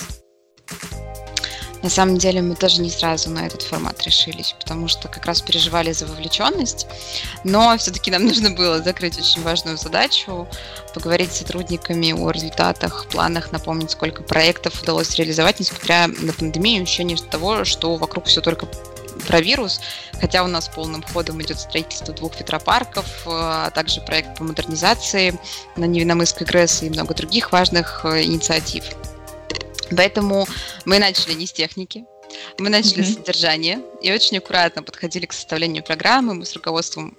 На 1.82 1.90
самом 1.90 2.18
деле 2.18 2.42
мы 2.42 2.56
тоже 2.56 2.80
не 2.80 2.90
сразу 2.90 3.30
на 3.30 3.46
этот 3.46 3.62
формат 3.62 4.02
решились, 4.02 4.56
потому 4.58 4.88
что 4.88 5.06
как 5.06 5.26
раз 5.26 5.40
переживали 5.40 5.92
за 5.92 6.06
вовлеченность, 6.06 6.88
но 7.44 7.76
все-таки 7.78 8.10
нам 8.10 8.24
нужно 8.26 8.50
было 8.50 8.82
закрыть 8.82 9.18
очень 9.18 9.42
важную 9.42 9.76
задачу, 9.76 10.48
поговорить 10.94 11.32
с 11.32 11.38
сотрудниками 11.38 12.12
о 12.12 12.30
результатах, 12.30 13.06
планах, 13.08 13.52
напомнить, 13.52 13.92
сколько 13.92 14.22
проектов 14.22 14.82
удалось 14.82 15.14
реализовать, 15.14 15.60
несмотря 15.60 16.08
на 16.08 16.32
пандемию, 16.32 16.82
ощущение 16.82 17.16
того, 17.16 17.64
что 17.64 17.94
вокруг 17.96 18.24
все 18.24 18.40
только 18.40 18.66
про 19.26 19.40
вирус, 19.40 19.80
хотя 20.20 20.44
у 20.44 20.46
нас 20.46 20.68
полным 20.68 21.02
ходом 21.02 21.40
идет 21.42 21.58
строительство 21.58 22.14
двух 22.14 22.38
ветропарков, 22.38 23.06
э, 23.26 23.30
а 23.30 23.70
также 23.70 24.00
проект 24.00 24.36
по 24.38 24.44
модернизации 24.44 25.38
на 25.76 25.84
Невиномысской 25.84 26.46
ГРЭС 26.46 26.82
и 26.82 26.90
много 26.90 27.14
других 27.14 27.52
важных 27.52 28.04
э, 28.04 28.24
инициатив. 28.24 28.84
Поэтому 29.96 30.46
мы 30.84 30.98
начали 30.98 31.34
не 31.34 31.46
с 31.46 31.52
техники, 31.52 32.04
мы 32.58 32.70
начали 32.70 33.02
mm-hmm. 33.02 33.12
с 33.12 33.14
содержания 33.14 33.82
и 34.02 34.12
очень 34.12 34.38
аккуратно 34.38 34.82
подходили 34.82 35.26
к 35.26 35.32
составлению 35.32 35.82
программы. 35.82 36.34
Мы 36.34 36.44
с 36.44 36.54
руководством 36.54 37.16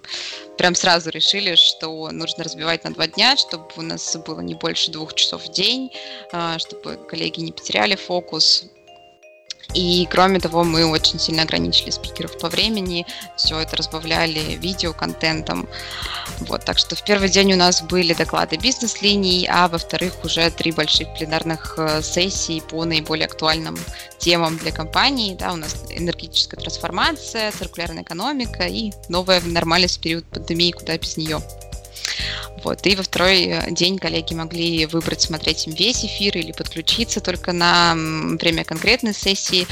прям 0.56 0.74
сразу 0.74 1.10
решили, 1.10 1.54
что 1.54 2.10
нужно 2.10 2.44
разбивать 2.44 2.84
на 2.84 2.92
два 2.92 3.06
дня, 3.06 3.36
чтобы 3.36 3.66
у 3.76 3.82
нас 3.82 4.16
было 4.26 4.40
не 4.40 4.54
больше 4.54 4.90
двух 4.90 5.14
часов 5.14 5.44
в 5.44 5.52
день, 5.52 5.90
э, 6.32 6.56
чтобы 6.58 6.98
коллеги 7.08 7.40
не 7.40 7.52
потеряли 7.52 7.96
фокус. 7.96 8.66
И 9.78 10.08
кроме 10.10 10.40
того, 10.40 10.64
мы 10.64 10.84
очень 10.84 11.20
сильно 11.20 11.42
ограничили 11.42 11.90
спикеров 11.90 12.36
по 12.38 12.48
времени, 12.48 13.06
все 13.36 13.60
это 13.60 13.76
разбавляли 13.76 14.56
видеоконтентом. 14.56 15.68
Вот, 16.40 16.64
так 16.64 16.78
что 16.78 16.96
в 16.96 17.04
первый 17.04 17.28
день 17.28 17.52
у 17.52 17.56
нас 17.56 17.82
были 17.82 18.12
доклады 18.12 18.56
бизнес-линий, 18.56 19.46
а 19.48 19.68
во-вторых 19.68 20.24
уже 20.24 20.50
три 20.50 20.72
больших 20.72 21.14
пленарных 21.16 21.76
э, 21.78 22.02
сессий 22.02 22.60
по 22.60 22.84
наиболее 22.84 23.26
актуальным 23.26 23.76
темам 24.18 24.58
для 24.58 24.72
компании. 24.72 25.36
Да, 25.36 25.52
у 25.52 25.56
нас 25.56 25.84
энергетическая 25.90 26.58
трансформация, 26.60 27.52
циркулярная 27.52 28.02
экономика 28.02 28.64
и 28.64 28.90
новая 29.08 29.40
нормальность 29.42 29.98
в 29.98 30.00
период 30.00 30.24
пандемии, 30.24 30.72
куда 30.72 30.98
без 30.98 31.16
нее. 31.16 31.40
Вот. 32.64 32.86
И 32.86 32.96
во 32.96 33.02
второй 33.02 33.44
э, 33.44 33.70
день 33.70 33.98
коллеги 33.98 34.34
могли 34.34 34.86
выбрать, 34.86 35.20
смотреть 35.20 35.66
им 35.66 35.74
весь 35.74 36.04
эфир 36.04 36.36
или 36.36 36.52
подключиться 36.52 37.20
только 37.20 37.52
на 37.52 37.94
время 37.94 38.64
конкретной 38.64 39.14
сессии. 39.14 39.66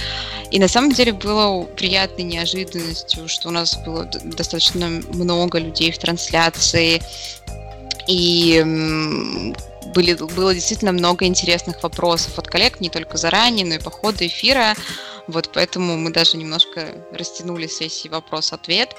И 0.50 0.59
на 0.59 0.68
самом 0.68 0.92
деле 0.92 1.12
было 1.12 1.64
приятной 1.64 2.25
неожиданностью, 2.25 3.28
что 3.28 3.49
у 3.49 3.52
нас 3.52 3.76
было 3.85 4.04
достаточно 4.04 4.87
много 4.87 5.59
людей 5.59 5.90
в 5.90 5.99
трансляции. 5.99 7.02
И 8.09 8.64
были, 9.95 10.14
было 10.14 10.54
действительно 10.54 10.92
много 10.92 11.26
интересных 11.26 11.83
вопросов 11.83 12.38
от 12.38 12.47
коллег, 12.47 12.80
не 12.80 12.90
только 12.90 13.16
заранее, 13.16 13.66
но 13.66 13.75
и 13.75 13.78
по 13.78 13.90
ходу 13.90 14.26
эфира. 14.26 14.75
Вот 15.26 15.50
поэтому 15.52 15.97
мы 15.97 16.12
даже 16.12 16.37
немножко 16.37 16.92
растянули 17.12 17.66
сессии 17.66 18.09
вопрос-ответ. 18.09 18.95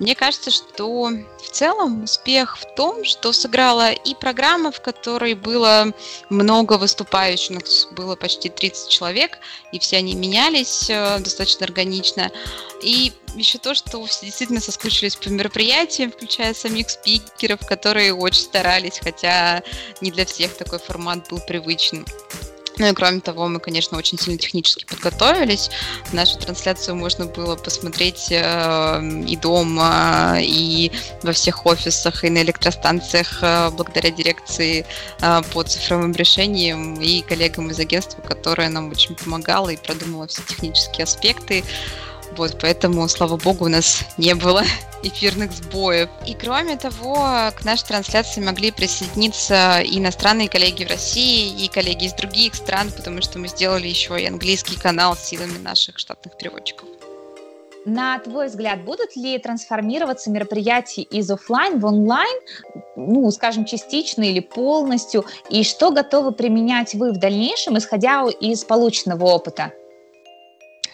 Мне 0.00 0.14
кажется, 0.14 0.50
что 0.50 1.10
в 1.10 1.50
целом 1.50 2.04
успех 2.04 2.56
в 2.56 2.74
том, 2.74 3.04
что 3.04 3.34
сыграла 3.34 3.92
и 3.92 4.14
программа, 4.14 4.72
в 4.72 4.80
которой 4.80 5.34
было 5.34 5.92
много 6.30 6.78
выступающих, 6.78 7.58
было 7.92 8.16
почти 8.16 8.48
30 8.48 8.88
человек, 8.88 9.38
и 9.72 9.78
все 9.78 9.98
они 9.98 10.14
менялись 10.14 10.88
э, 10.88 11.18
достаточно 11.18 11.66
органично. 11.66 12.32
И 12.82 13.12
еще 13.34 13.58
то, 13.58 13.74
что 13.74 14.02
все 14.06 14.24
действительно 14.24 14.60
соскучились 14.60 15.16
по 15.16 15.28
мероприятиям, 15.28 16.10
включая 16.10 16.54
самих 16.54 16.88
спикеров, 16.88 17.60
которые 17.66 18.14
очень 18.14 18.44
старались, 18.44 19.00
хотя 19.02 19.62
не 20.00 20.10
для 20.10 20.24
всех 20.24 20.56
такой 20.56 20.78
формат 20.78 21.28
был 21.28 21.40
привычным. 21.46 22.06
Ну 22.80 22.86
и 22.86 22.94
кроме 22.94 23.20
того, 23.20 23.46
мы, 23.46 23.60
конечно, 23.60 23.98
очень 23.98 24.18
сильно 24.18 24.38
технически 24.38 24.86
подготовились. 24.86 25.70
Нашу 26.14 26.38
трансляцию 26.38 26.96
можно 26.96 27.26
было 27.26 27.54
посмотреть 27.54 28.28
э, 28.30 29.22
и 29.28 29.36
дома, 29.36 30.38
и 30.40 30.90
во 31.22 31.32
всех 31.32 31.66
офисах, 31.66 32.24
и 32.24 32.30
на 32.30 32.40
электростанциях 32.40 33.40
э, 33.42 33.68
благодаря 33.72 34.10
дирекции 34.10 34.86
э, 35.20 35.42
по 35.52 35.62
цифровым 35.62 36.12
решениям 36.12 36.94
и 36.94 37.20
коллегам 37.20 37.70
из 37.70 37.78
агентства, 37.78 38.22
которое 38.22 38.70
нам 38.70 38.90
очень 38.90 39.14
помогало 39.14 39.68
и 39.68 39.76
продумало 39.76 40.26
все 40.26 40.40
технические 40.48 41.04
аспекты. 41.04 41.62
Вот, 42.36 42.58
поэтому, 42.60 43.08
слава 43.08 43.36
богу, 43.36 43.64
у 43.64 43.68
нас 43.68 44.02
не 44.16 44.34
было 44.34 44.62
эфирных 45.02 45.52
сбоев. 45.52 46.08
И 46.26 46.34
кроме 46.34 46.76
того, 46.76 47.50
к 47.56 47.64
нашей 47.64 47.86
трансляции 47.88 48.40
могли 48.40 48.70
присоединиться 48.70 49.80
и 49.80 49.98
иностранные 49.98 50.48
коллеги 50.48 50.84
в 50.84 50.88
России, 50.88 51.64
и 51.64 51.68
коллеги 51.68 52.06
из 52.06 52.14
других 52.14 52.54
стран, 52.54 52.90
потому 52.96 53.20
что 53.22 53.38
мы 53.38 53.48
сделали 53.48 53.88
еще 53.88 54.20
и 54.20 54.26
английский 54.26 54.78
канал 54.78 55.16
силами 55.16 55.58
наших 55.58 55.98
штатных 55.98 56.36
переводчиков. 56.36 56.88
На 57.86 58.18
твой 58.18 58.48
взгляд, 58.48 58.84
будут 58.84 59.16
ли 59.16 59.38
трансформироваться 59.38 60.30
мероприятия 60.30 61.00
из 61.00 61.30
офлайн 61.30 61.80
в 61.80 61.86
онлайн, 61.86 62.40
ну, 62.94 63.30
скажем, 63.30 63.64
частично 63.64 64.22
или 64.22 64.40
полностью, 64.40 65.24
и 65.48 65.64
что 65.64 65.90
готовы 65.90 66.32
применять 66.32 66.94
вы 66.94 67.10
в 67.10 67.16
дальнейшем, 67.16 67.78
исходя 67.78 68.26
из 68.28 68.64
полученного 68.64 69.24
опыта? 69.24 69.72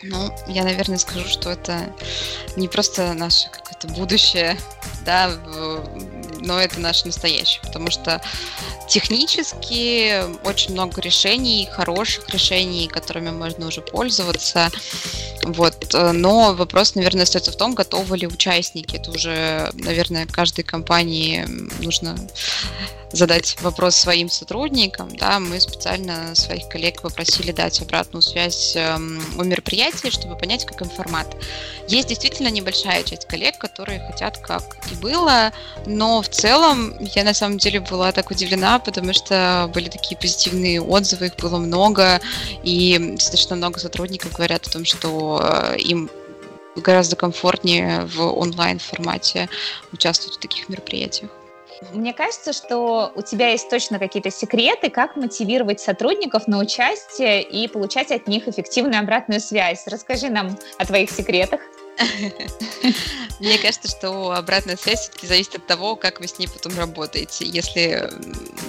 Ну, 0.03 0.35
я, 0.47 0.65
наверное, 0.65 0.99
скажу, 0.99 1.29
что 1.29 1.51
это 1.51 1.93
не 2.57 2.69
просто 2.69 3.15
наше 3.15 3.49
какое-то 3.51 3.89
будущее, 3.89 4.59
да, 5.05 5.31
но 6.41 6.61
это 6.61 6.81
наш 6.81 7.05
настоящий, 7.05 7.61
потому 7.63 7.91
что 7.91 8.21
технически 8.89 10.23
очень 10.45 10.73
много 10.73 11.01
решений, 11.01 11.69
хороших 11.71 12.29
решений, 12.31 12.89
которыми 12.89 13.31
можно 13.31 13.67
уже 13.67 13.81
пользоваться. 13.81 14.71
Вот. 15.43 15.76
Но 15.95 16.55
вопрос, 16.55 16.95
наверное, 16.95 17.25
остается 17.25 17.53
в 17.53 17.57
том, 17.57 17.75
готовы 17.75 18.19
ли 18.19 18.27
участники. 18.27 18.97
Это 18.97 19.11
уже, 19.11 19.71
наверное, 19.75 20.27
каждой 20.27 20.63
компании 20.63 21.47
нужно 21.83 22.17
задать 23.13 23.57
вопрос 23.63 23.97
своим 23.97 24.29
сотрудникам, 24.29 25.15
да, 25.17 25.41
мы 25.41 25.61
специально 25.61 26.35
своих 26.35 26.69
коллег 26.69 27.03
попросили 27.03 27.53
дать 27.53 27.81
обратную 27.81 28.23
связь 28.23 28.75
эм, 28.77 29.23
о 29.39 29.43
мероприятии, 29.45 30.11
чтобы 30.11 30.37
понять, 30.37 30.65
как 30.67 30.81
им 30.83 30.91
формат. 30.91 31.37
Есть 31.89 32.09
действительно 32.09 32.49
небольшая 32.49 33.03
часть 33.05 33.27
коллег, 33.27 33.59
которые 33.59 34.01
хотят, 34.01 34.39
как 34.39 34.77
и 34.91 34.95
было, 34.97 35.53
но 35.87 36.21
в 36.21 36.29
целом 36.29 36.95
я 37.15 37.25
на 37.25 37.35
самом 37.35 37.59
деле 37.59 37.81
была 37.81 38.13
так 38.13 38.31
удивлена, 38.31 38.79
потому 38.79 39.13
что 39.13 39.71
были 39.73 39.89
такие 39.89 40.17
позитивные 40.17 40.83
отзывы, 40.83 41.27
их 41.27 41.37
было 41.37 41.59
много, 41.59 42.21
и 42.63 42.99
достаточно 43.15 43.57
много 43.57 43.79
сотрудников 43.79 44.33
говорят 44.33 44.67
о 44.67 44.71
том, 44.71 44.85
что 44.85 45.41
э, 45.43 45.76
им 45.77 46.11
гораздо 46.75 47.17
комфортнее 47.17 48.03
в 48.07 48.21
онлайн 48.21 48.79
формате 48.79 49.49
участвовать 49.93 50.37
в 50.37 50.41
таких 50.41 50.69
мероприятиях. 50.69 51.31
Мне 51.93 52.15
кажется, 52.15 52.53
что 52.53 53.13
у 53.15 53.23
тебя 53.23 53.51
есть 53.51 53.69
точно 53.69 53.99
какие-то 53.99 54.31
секреты, 54.31 54.89
как 54.89 55.17
мотивировать 55.17 55.81
сотрудников 55.81 56.49
на 56.49 56.59
участие 56.59 57.43
и 57.43 57.69
получать 57.69 58.11
от 58.11 58.27
них 58.29 58.49
эффективную 58.49 59.01
обратную 59.01 59.41
связь. 59.41 59.87
Расскажи 59.87 60.29
нам 60.29 60.57
о 60.79 60.87
твоих 60.87 61.11
секретах. 61.11 61.61
Мне 63.41 63.59
кажется, 63.59 63.89
что 63.89 64.33
обратная 64.33 64.77
связь 64.77 65.01
все-таки 65.01 65.27
зависит 65.27 65.57
от 65.57 65.67
того, 65.67 65.97
как 65.97 66.21
вы 66.21 66.29
с 66.29 66.39
ней 66.39 66.47
потом 66.47 66.77
работаете. 66.79 67.45
Если 67.45 68.09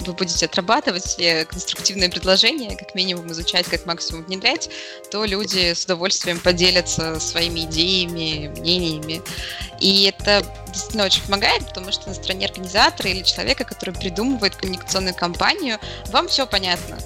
вы 0.06 0.14
будете 0.14 0.46
отрабатывать 0.46 1.04
все 1.04 1.46
конструктивные 1.46 2.10
предложения, 2.10 2.76
как 2.76 2.96
минимум 2.96 3.32
изучать, 3.32 3.66
как 3.68 3.86
максимум 3.86 4.24
внедрять, 4.26 4.70
то 5.12 5.26
люди 5.26 5.74
с 5.74 5.86
удовольствием 5.86 6.40
поделятся 6.40 7.20
своими 7.20 7.62
идеями, 7.62 8.48
мнениями. 8.60 9.22
И 9.80 10.04
это 10.04 10.44
действительно 10.68 11.06
очень 11.06 11.24
помогает, 11.24 11.66
потому 11.68 11.92
что 11.92 12.10
на 12.10 12.16
стороне 12.16 12.48
организатора 12.48 13.10
или 13.10 13.24
человека, 13.24 13.64
который 13.64 13.94
придумывает 13.94 14.56
коммуникационную 14.56 15.16
кампанию, 15.16 15.80
вам 16.08 16.28
все 16.28 16.46
понятно 16.46 16.98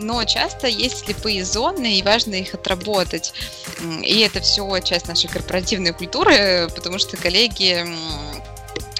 но 0.00 0.24
часто 0.24 0.66
есть 0.66 1.04
слепые 1.04 1.44
зоны, 1.44 1.98
и 1.98 2.02
важно 2.02 2.34
их 2.34 2.54
отработать. 2.54 3.32
И 4.02 4.20
это 4.20 4.40
все 4.40 4.78
часть 4.80 5.08
нашей 5.08 5.28
корпоративной 5.28 5.92
культуры, 5.92 6.68
потому 6.74 6.98
что 6.98 7.16
коллеги 7.16 7.86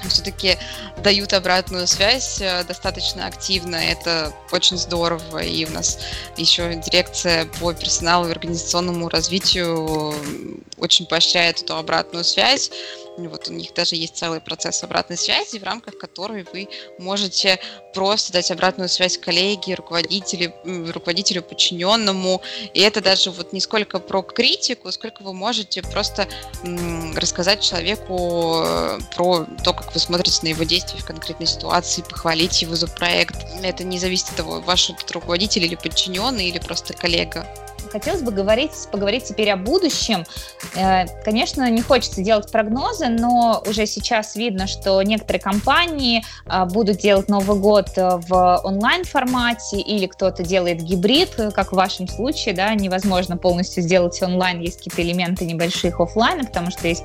все-таки 0.08 0.58
дают 1.02 1.32
обратную 1.32 1.86
связь 1.86 2.40
э, 2.40 2.64
достаточно 2.64 3.26
активно. 3.26 3.76
Это 3.76 4.32
очень 4.52 4.76
здорово. 4.76 5.38
И 5.38 5.64
у 5.64 5.70
нас 5.70 5.98
еще 6.36 6.74
дирекция 6.74 7.46
по 7.60 7.72
персоналу 7.72 8.28
и 8.28 8.30
организационному 8.30 9.08
развитию 9.08 10.14
очень 10.78 11.06
поощряет 11.06 11.62
эту 11.62 11.76
обратную 11.76 12.24
связь. 12.24 12.70
Вот 13.18 13.48
у 13.48 13.52
них 13.52 13.74
даже 13.74 13.96
есть 13.96 14.16
целый 14.16 14.40
процесс 14.40 14.82
обратной 14.82 15.16
связи, 15.16 15.58
в 15.58 15.64
рамках 15.64 15.98
которой 15.98 16.46
вы 16.52 16.68
можете 16.98 17.60
просто 17.92 18.32
дать 18.32 18.50
обратную 18.50 18.88
связь 18.88 19.18
коллеге, 19.18 19.74
руководителю, 19.74 20.54
руководителю 20.64 21.42
подчиненному. 21.42 22.40
И 22.72 22.80
это 22.80 23.00
даже 23.02 23.30
вот 23.30 23.52
не 23.52 23.60
сколько 23.60 23.98
про 23.98 24.22
критику, 24.22 24.90
сколько 24.92 25.22
вы 25.22 25.32
можете 25.34 25.82
просто 25.82 26.28
рассказать 27.16 27.62
человеку 27.62 28.62
э, 28.64 28.98
про 29.14 29.46
то, 29.64 29.72
как 29.72 29.89
вы 29.92 30.00
смотрите 30.00 30.40
на 30.42 30.48
его 30.48 30.64
действия 30.64 31.00
в 31.00 31.04
конкретной 31.04 31.46
ситуации, 31.46 32.02
похвалить 32.02 32.62
его 32.62 32.74
за 32.76 32.86
проект. 32.86 33.36
Это 33.62 33.84
не 33.84 33.98
зависит 33.98 34.30
от 34.30 34.36
того, 34.36 34.60
ваш 34.60 34.90
руководитель 35.12 35.64
или 35.64 35.74
подчиненный, 35.74 36.48
или 36.48 36.58
просто 36.58 36.94
коллега. 36.94 37.46
Хотелось 37.90 38.22
бы 38.22 38.30
говорить, 38.30 38.72
поговорить 38.92 39.24
теперь 39.24 39.50
о 39.50 39.56
будущем. 39.56 40.24
Э, 40.76 41.06
конечно, 41.24 41.68
не 41.70 41.82
хочется 41.82 42.22
делать 42.22 42.50
прогнозы, 42.50 43.08
но 43.08 43.62
уже 43.66 43.86
сейчас 43.86 44.36
видно, 44.36 44.66
что 44.66 45.02
некоторые 45.02 45.40
компании 45.40 46.24
а, 46.46 46.66
будут 46.66 46.98
делать 46.98 47.28
Новый 47.28 47.58
год 47.58 47.90
э, 47.96 48.20
в 48.28 48.60
онлайн-формате 48.62 49.80
или 49.80 50.06
кто-то 50.06 50.42
делает 50.42 50.82
гибрид, 50.82 51.34
как 51.54 51.72
в 51.72 51.76
вашем 51.76 52.06
случае, 52.06 52.54
да, 52.54 52.72
невозможно 52.74 53.36
полностью 53.36 53.82
сделать 53.82 54.20
онлайн, 54.22 54.60
есть 54.60 54.78
какие-то 54.78 55.02
элементы 55.02 55.44
небольших 55.44 56.00
офлайна, 56.00 56.44
потому 56.44 56.70
что 56.70 56.86
есть 56.86 57.04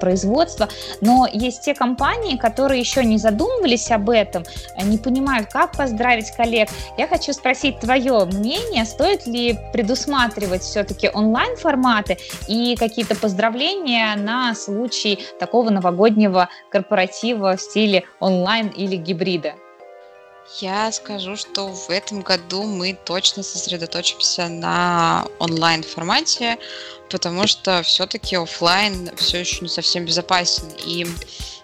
производство, 0.00 0.68
но 1.00 1.26
есть 1.32 1.62
те 1.62 1.74
компании, 1.74 2.36
которые 2.36 2.80
еще 2.80 3.04
не 3.04 3.18
задумывались 3.18 3.90
об 3.90 4.10
этом, 4.10 4.44
не 4.82 4.98
понимают, 4.98 5.48
как 5.50 5.72
поздравить 5.72 6.30
коллег. 6.32 6.68
Я 6.96 7.08
хочу 7.08 7.32
спросить 7.32 7.80
твое 7.80 8.24
мнение, 8.26 8.84
стоит 8.84 9.26
ли 9.26 9.58
предусматривать 9.72 10.19
рассматривать 10.20 10.62
все-таки 10.62 11.10
онлайн-форматы 11.12 12.18
и 12.46 12.76
какие-то 12.76 13.14
поздравления 13.14 14.14
на 14.16 14.54
случай 14.54 15.18
такого 15.38 15.70
новогоднего 15.70 16.48
корпоратива 16.70 17.56
в 17.56 17.60
стиле 17.60 18.04
онлайн 18.20 18.68
или 18.68 18.96
гибрида? 18.96 19.54
Я 20.60 20.90
скажу, 20.90 21.36
что 21.36 21.68
в 21.68 21.90
этом 21.90 22.22
году 22.22 22.64
мы 22.64 22.98
точно 23.04 23.42
сосредоточимся 23.42 24.48
на 24.48 25.24
онлайн 25.38 25.82
формате, 25.82 26.58
потому 27.08 27.46
что 27.46 27.82
все-таки 27.82 28.36
офлайн 28.36 29.10
все 29.16 29.40
еще 29.40 29.60
не 29.60 29.68
совсем 29.68 30.04
безопасен. 30.04 30.64
И 30.84 31.06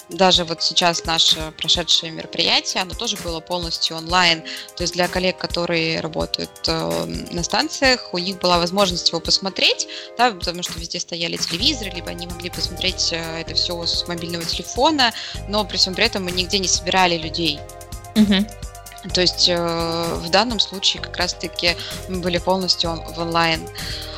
даже 0.09 0.45
вот 0.45 0.63
сейчас 0.63 1.05
наше 1.05 1.53
прошедшее 1.59 2.13
мероприятие, 2.13 2.83
оно 2.83 2.95
тоже 2.95 3.17
было 3.17 3.41
полностью 3.41 3.97
онлайн. 3.97 4.43
То 4.77 4.83
есть 4.83 4.95
для 4.95 5.09
коллег, 5.09 5.39
которые 5.39 6.01
работают 6.01 6.51
э, 6.69 7.05
на 7.31 7.43
станциях, 7.43 8.15
у 8.15 8.19
них 8.19 8.39
была 8.39 8.59
возможность 8.59 9.09
его 9.09 9.21
посмотреть, 9.21 9.89
да, 10.17 10.31
потому 10.31 10.63
что 10.63 10.79
везде 10.79 11.01
стояли 11.01 11.37
телевизоры, 11.37 11.91
либо 11.91 12.11
они 12.11 12.27
могли 12.27 12.51
посмотреть 12.51 13.13
э, 13.13 13.41
это 13.41 13.55
все 13.55 13.85
с 13.85 14.07
мобильного 14.07 14.45
телефона, 14.45 15.13
но 15.49 15.65
при 15.65 15.77
всем 15.77 15.95
при 15.95 16.05
этом 16.05 16.25
мы 16.25 16.31
нигде 16.31 16.59
не 16.59 16.69
собирали 16.69 17.17
людей. 17.17 17.59
Угу. 18.15 18.47
То 19.13 19.21
есть 19.21 19.49
э, 19.49 19.57
в 19.57 20.31
данном 20.31 20.61
случае 20.61 21.03
как 21.03 21.17
раз-таки 21.17 21.77
мы 22.09 22.21
были 22.21 22.39
полностью 22.39 22.91
в 22.91 23.19
онлайн. 23.19 23.67
А, 23.67 24.16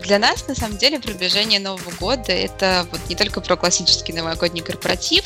для 0.00 0.18
нас, 0.18 0.46
на 0.48 0.54
самом 0.54 0.76
деле, 0.76 1.00
приближение 1.00 1.60
Нового 1.60 1.90
года– 1.98 2.24
это 2.32 2.86
вот 2.90 3.00
не 3.08 3.16
только 3.16 3.40
про 3.40 3.56
классический 3.56 4.12
новогодний 4.12 4.60
корпоратив, 4.60 5.24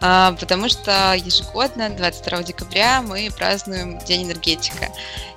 а, 0.00 0.36
потому 0.38 0.68
что 0.68 1.14
ежегодно, 1.14 1.90
22 1.90 2.44
декабря, 2.44 3.02
мы 3.02 3.28
празднуем 3.36 3.98
День 4.04 4.28
энергетика. 4.28 4.90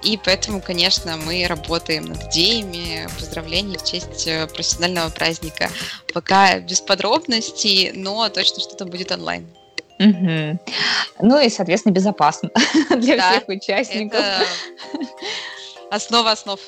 И 0.04 0.20
поэтому, 0.24 0.62
конечно, 0.62 1.18
мы 1.18 1.48
работаем 1.48 2.06
над 2.06 2.24
идеями 2.26 3.08
поздравлений 3.18 3.78
в 3.78 3.84
честь 3.84 4.28
э, 4.28 4.46
профессионального 4.46 5.10
праздника. 5.10 5.70
Пока 6.14 6.60
без 6.60 6.82
подробностей, 6.82 7.92
но 7.94 8.30
точно 8.30 8.62
что-то 8.62 8.86
будет 8.86 9.12
онлайн. 9.12 9.48
Угу. 9.98 10.60
Ну 11.22 11.40
и, 11.42 11.50
соответственно, 11.50 11.94
безопасно 11.94 12.52
для 12.96 13.18
да, 13.18 13.32
всех 13.32 13.48
участников. 13.50 14.20
Это 14.20 14.46
основа 15.90 16.32
основ. 16.32 16.60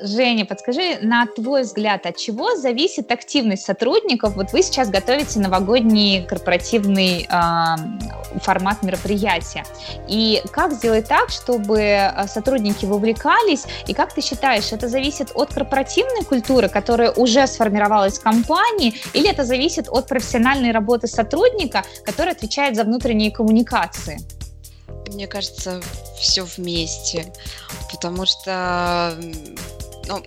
Женя, 0.00 0.44
подскажи, 0.44 0.98
на 1.00 1.26
твой 1.26 1.62
взгляд, 1.62 2.06
от 2.06 2.16
чего 2.16 2.56
зависит 2.56 3.10
активность 3.10 3.64
сотрудников? 3.64 4.36
Вот 4.36 4.52
вы 4.52 4.62
сейчас 4.62 4.90
готовите 4.90 5.40
новогодний 5.40 6.24
корпоративный 6.24 7.28
э, 7.28 8.38
формат 8.40 8.82
мероприятия. 8.82 9.64
И 10.08 10.42
как 10.52 10.72
сделать 10.72 11.08
так, 11.08 11.30
чтобы 11.30 11.94
а, 11.94 12.26
сотрудники 12.28 12.84
вовлекались? 12.84 13.64
И 13.86 13.94
как 13.94 14.12
ты 14.12 14.20
считаешь, 14.20 14.72
это 14.72 14.88
зависит 14.88 15.30
от 15.34 15.52
корпоративной 15.52 16.24
культуры, 16.24 16.68
которая 16.68 17.12
уже 17.12 17.46
сформировалась 17.46 18.18
в 18.18 18.22
компании, 18.22 18.94
или 19.14 19.30
это 19.30 19.44
зависит 19.44 19.88
от 19.88 20.08
профессиональной 20.08 20.72
работы 20.72 21.06
сотрудника, 21.06 21.84
который 22.04 22.32
отвечает 22.32 22.76
за 22.76 22.84
внутренние 22.84 23.30
коммуникации? 23.30 24.18
Мне 25.08 25.26
кажется, 25.26 25.80
все 26.18 26.42
вместе, 26.42 27.32
потому 27.92 28.26
что 28.26 29.16
ну, 30.06 30.22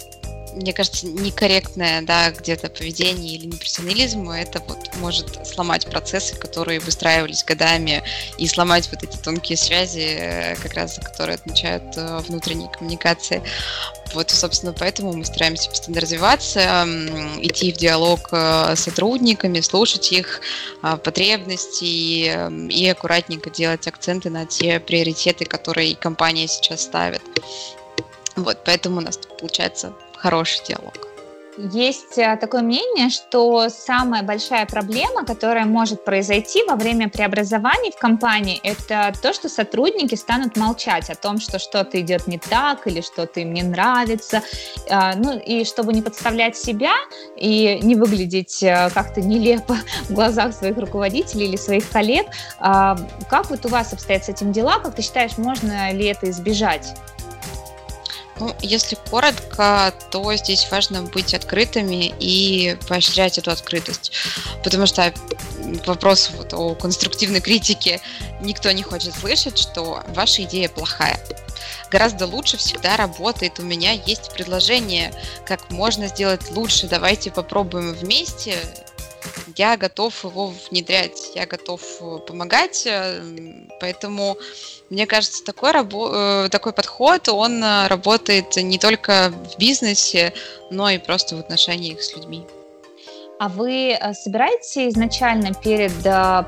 мне 0.56 0.74
кажется, 0.74 1.08
некорректное, 1.08 2.02
да, 2.02 2.32
где-то 2.32 2.70
поведение 2.70 3.36
или 3.36 3.46
непрофессионализм, 3.48 4.30
это 4.30 4.62
вот 4.68 4.90
может 4.98 5.48
сломать 5.48 5.86
процессы, 5.86 6.36
которые 6.36 6.80
выстраивались 6.80 7.44
годами, 7.44 8.04
и 8.38 8.48
сломать 8.48 8.90
вот 8.92 9.04
эти 9.04 9.18
тонкие 9.18 9.58
связи, 9.58 10.58
как 10.62 10.74
раз 10.74 11.00
которые 11.02 11.36
отмечают 11.36 11.96
э, 11.96 12.20
внутренние 12.28 12.70
коммуникации. 12.70 13.42
Вот, 14.14 14.32
собственно, 14.32 14.74
поэтому 14.74 15.14
мы 15.14 15.24
стараемся 15.24 15.70
постоянно 15.70 16.02
развиваться, 16.02 16.60
идти 17.42 17.72
в 17.72 17.78
диалог 17.78 18.30
э, 18.32 18.76
с 18.76 18.80
сотрудниками, 18.80 19.60
слушать 19.62 20.12
их 20.12 20.42
потребности 20.82 22.32
и 22.72 22.90
аккуратненько 22.90 23.50
делать 23.50 23.88
акценты 23.88 24.30
на 24.30 24.46
те 24.46 24.80
приоритеты, 24.80 25.46
которые 25.46 25.96
компания 25.96 26.48
сейчас 26.48 26.82
ставит. 26.82 27.22
Вот, 28.44 28.58
поэтому 28.66 28.98
у 28.98 29.02
нас 29.02 29.18
получается 29.18 29.94
хороший 30.16 30.66
диалог. 30.66 31.10
Есть 31.62 32.18
э, 32.18 32.38
такое 32.38 32.62
мнение, 32.62 33.10
что 33.10 33.68
самая 33.68 34.24
большая 34.24 34.66
проблема, 34.66 35.26
которая 35.26 35.66
может 35.66 36.06
произойти 36.06 36.64
во 36.66 36.76
время 36.76 37.10
преобразований 37.10 37.92
в 37.92 37.98
компании, 37.98 38.62
это 38.64 39.12
то, 39.22 39.34
что 39.34 39.50
сотрудники 39.50 40.16
станут 40.16 40.56
молчать 40.56 41.10
о 41.10 41.16
том, 41.16 41.38
что 41.38 41.60
что-то 41.60 42.00
идет 42.00 42.28
не 42.28 42.40
так 42.40 42.88
или 42.88 43.02
что-то 43.02 43.42
им 43.42 43.54
не 43.54 43.64
нравится. 43.64 44.42
А, 44.90 45.16
ну 45.16 45.38
и 45.38 45.66
чтобы 45.66 45.92
не 45.92 46.02
подставлять 46.02 46.56
себя 46.56 46.94
и 47.36 47.80
не 47.84 47.96
выглядеть 47.96 48.64
э, 48.64 48.90
как-то 48.94 49.20
нелепо 49.20 49.76
в 50.04 50.14
глазах 50.14 50.54
своих 50.54 50.78
руководителей 50.78 51.48
или 51.48 51.58
своих 51.58 51.90
коллег, 51.90 52.28
а, 52.60 52.98
как 53.30 53.50
вот 53.50 53.66
у 53.66 53.70
вас 53.70 53.92
обстоят 53.92 54.24
с 54.24 54.30
этим 54.30 54.54
дела? 54.54 54.80
Как 54.80 54.96
ты 54.96 55.02
считаешь, 55.02 55.38
можно 55.38 55.92
ли 55.92 56.06
это 56.06 56.30
избежать? 56.30 56.96
Ну, 58.40 58.56
если 58.62 58.96
коротко, 59.10 59.94
то 60.12 60.34
здесь 60.36 60.68
важно 60.72 61.04
быть 61.04 61.34
открытыми 61.34 62.14
и 62.20 62.78
поощрять 62.88 63.38
эту 63.38 63.52
открытость. 63.52 64.14
Потому 64.64 64.86
что 64.86 65.14
вопрос 65.86 66.32
вот 66.36 66.54
о 66.54 66.74
конструктивной 66.76 67.42
критике 67.42 68.00
никто 68.42 68.72
не 68.72 68.84
хочет 68.84 69.14
слышать, 69.14 69.58
что 69.58 70.04
ваша 70.16 70.44
идея 70.44 70.70
плохая. 70.70 71.20
Гораздо 71.92 72.28
лучше 72.28 72.58
всегда 72.58 72.96
работает. 72.98 73.60
У 73.60 73.64
меня 73.64 73.92
есть 73.92 74.32
предложение, 74.32 75.12
как 75.46 75.70
можно 75.72 76.08
сделать 76.08 76.52
лучше. 76.52 76.88
Давайте 76.88 77.32
попробуем 77.32 77.94
вместе 77.94 78.58
я 79.56 79.78
готов 79.78 80.24
его 80.24 80.54
внедрять, 80.70 81.32
я 81.36 81.46
готов 81.46 81.82
э, 82.02 82.20
помогать, 82.28 82.84
э, 82.86 83.22
поэтому 83.80 84.38
мне 84.90 85.06
кажется, 85.06 85.44
такой, 85.44 85.72
рабо- 85.72 86.46
э, 86.46 86.50
такой 86.50 86.74
подход, 86.74 87.30
он 87.30 87.64
работает 87.64 88.56
не 88.56 88.78
только 88.78 89.32
в 89.32 89.58
бизнесе, 89.58 90.34
но 90.72 90.90
и 90.90 90.98
просто 90.98 91.36
в 91.36 91.40
отношениях 91.40 92.02
с 92.02 92.16
людьми. 92.16 92.46
А 93.40 93.48
вы 93.48 93.98
собираете 94.22 94.90
изначально 94.90 95.54
перед 95.54 95.94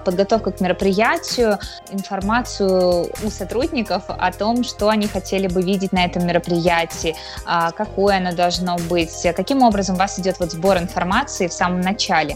подготовкой 0.03 0.51
к 0.51 0.59
мероприятию 0.59 1.57
информацию 1.89 3.09
у 3.23 3.29
сотрудников 3.29 4.03
о 4.09 4.31
том, 4.33 4.65
что 4.65 4.89
они 4.89 5.07
хотели 5.07 5.47
бы 5.47 5.61
видеть 5.61 5.93
на 5.93 6.03
этом 6.03 6.27
мероприятии, 6.27 7.15
а 7.45 7.71
какое 7.71 8.17
оно 8.17 8.35
должно 8.35 8.75
быть? 8.89 9.25
Каким 9.35 9.63
образом 9.63 9.95
у 9.95 9.99
вас 9.99 10.19
идет 10.19 10.39
вот 10.39 10.51
сбор 10.51 10.79
информации 10.79 11.47
в 11.47 11.53
самом 11.53 11.79
начале? 11.79 12.35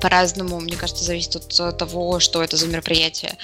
По-разному, 0.00 0.60
мне 0.60 0.76
кажется, 0.76 1.04
зависит 1.04 1.36
от 1.36 1.78
того, 1.78 2.20
что 2.20 2.42
это 2.42 2.56
за 2.56 2.66
мероприятие. 2.66 3.36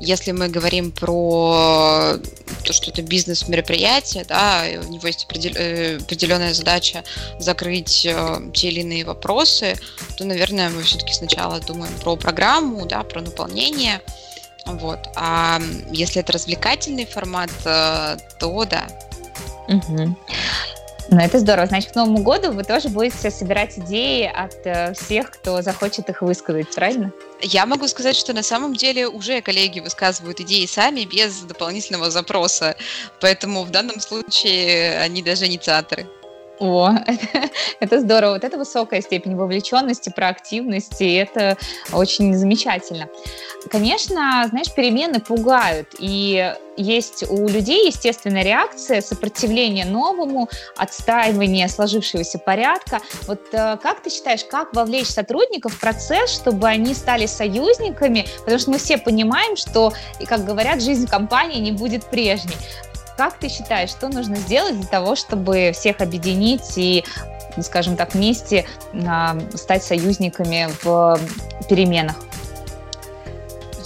Если 0.00 0.32
мы 0.32 0.48
говорим 0.48 0.92
про 0.92 2.16
то, 2.64 2.72
что 2.72 2.90
это 2.90 3.02
бизнес-мероприятие, 3.02 4.24
да, 4.24 4.64
у 4.86 4.92
него 4.92 5.06
есть 5.06 5.26
э, 5.30 5.98
определенная 6.00 6.54
задача 6.54 7.04
закрыть 7.38 8.06
э, 8.06 8.50
те 8.54 8.68
или 8.68 8.80
иные 8.80 9.04
вопросы, 9.04 9.76
то, 10.16 10.24
наверное, 10.24 10.70
мы 10.70 10.82
все-таки 10.82 11.12
сначала 11.12 11.60
думаем 11.60 11.92
про 12.00 12.16
программу, 12.16 12.86
да, 12.86 13.02
про 13.02 13.20
наполнение, 13.20 14.00
вот. 14.66 14.98
А 15.14 15.60
если 15.90 16.20
это 16.20 16.32
развлекательный 16.32 17.06
формат, 17.06 17.50
э, 17.64 18.16
то 18.38 18.64
да. 18.64 18.86
Угу. 19.68 20.16
Ну, 21.08 21.18
это 21.18 21.38
здорово. 21.38 21.66
Значит, 21.66 21.92
к 21.92 21.94
Новому 21.94 22.22
году 22.22 22.50
вы 22.50 22.64
тоже 22.64 22.88
будете 22.88 23.30
собирать 23.30 23.78
идеи 23.78 24.24
от 24.24 24.56
э, 24.64 24.92
всех, 24.94 25.30
кто 25.30 25.62
захочет 25.62 26.08
их 26.08 26.20
высказать, 26.20 26.74
правильно? 26.74 27.12
Я 27.40 27.64
могу 27.64 27.86
сказать, 27.86 28.16
что 28.16 28.32
на 28.32 28.42
самом 28.42 28.74
деле 28.74 29.06
уже 29.06 29.40
коллеги 29.40 29.78
высказывают 29.78 30.40
идеи 30.40 30.66
сами 30.66 31.04
без 31.04 31.42
дополнительного 31.42 32.10
запроса. 32.10 32.76
Поэтому 33.20 33.62
в 33.62 33.70
данном 33.70 34.00
случае 34.00 34.98
они 34.98 35.22
даже 35.22 35.46
инициаторы. 35.46 36.06
О, 36.58 36.90
это, 37.06 37.50
это 37.80 38.00
здорово. 38.00 38.34
Вот 38.34 38.44
это 38.44 38.58
высокая 38.58 39.00
степень 39.00 39.36
вовлеченности, 39.36 40.10
проактивности, 40.14 41.16
это 41.16 41.56
очень 41.92 42.34
замечательно. 42.34 43.08
Конечно, 43.70 44.46
знаешь, 44.48 44.72
перемены 44.72 45.20
пугают, 45.20 45.88
и 45.98 46.54
есть 46.76 47.24
у 47.28 47.48
людей 47.48 47.86
естественная 47.86 48.42
реакция, 48.42 49.00
сопротивление 49.00 49.86
новому, 49.86 50.48
отстаивание 50.76 51.68
сложившегося 51.68 52.38
порядка. 52.38 53.00
Вот 53.26 53.40
э, 53.52 53.78
как 53.82 54.02
ты 54.02 54.10
считаешь, 54.10 54.44
как 54.44 54.74
вовлечь 54.74 55.08
сотрудников 55.08 55.74
в 55.74 55.80
процесс, 55.80 56.30
чтобы 56.30 56.68
они 56.68 56.94
стали 56.94 57.26
союзниками? 57.26 58.26
Потому 58.40 58.58
что 58.58 58.70
мы 58.70 58.78
все 58.78 58.98
понимаем, 58.98 59.56
что, 59.56 59.92
как 60.26 60.44
говорят, 60.44 60.82
жизнь 60.82 61.06
компании 61.06 61.60
не 61.60 61.72
будет 61.72 62.04
прежней. 62.04 62.56
Как 63.16 63.38
ты 63.38 63.48
считаешь, 63.48 63.90
что 63.90 64.08
нужно 64.08 64.36
сделать 64.36 64.78
для 64.78 64.88
того, 64.88 65.16
чтобы 65.16 65.72
всех 65.74 66.00
объединить 66.00 66.76
и 66.76 67.04
скажем 67.62 67.96
так, 67.96 68.14
вместе 68.14 68.66
а, 69.06 69.38
стать 69.54 69.82
союзниками 69.82 70.68
в 70.82 71.18
переменах? 71.68 72.16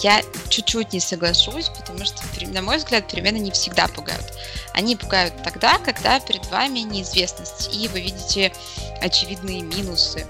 Я 0.02 0.22
чуть-чуть 0.48 0.92
не 0.94 1.00
соглашусь, 1.00 1.68
потому 1.68 2.04
что, 2.04 2.22
на 2.46 2.62
мой 2.62 2.78
взгляд, 2.78 3.06
перемены 3.06 3.36
не 3.36 3.50
всегда 3.50 3.86
пугают. 3.86 4.32
Они 4.72 4.96
пугают 4.96 5.34
тогда, 5.44 5.78
когда 5.78 6.18
перед 6.20 6.46
вами 6.50 6.80
неизвестность, 6.80 7.74
и 7.74 7.86
вы 7.88 8.00
видите 8.00 8.52
очевидные 9.02 9.60
минусы. 9.60 10.26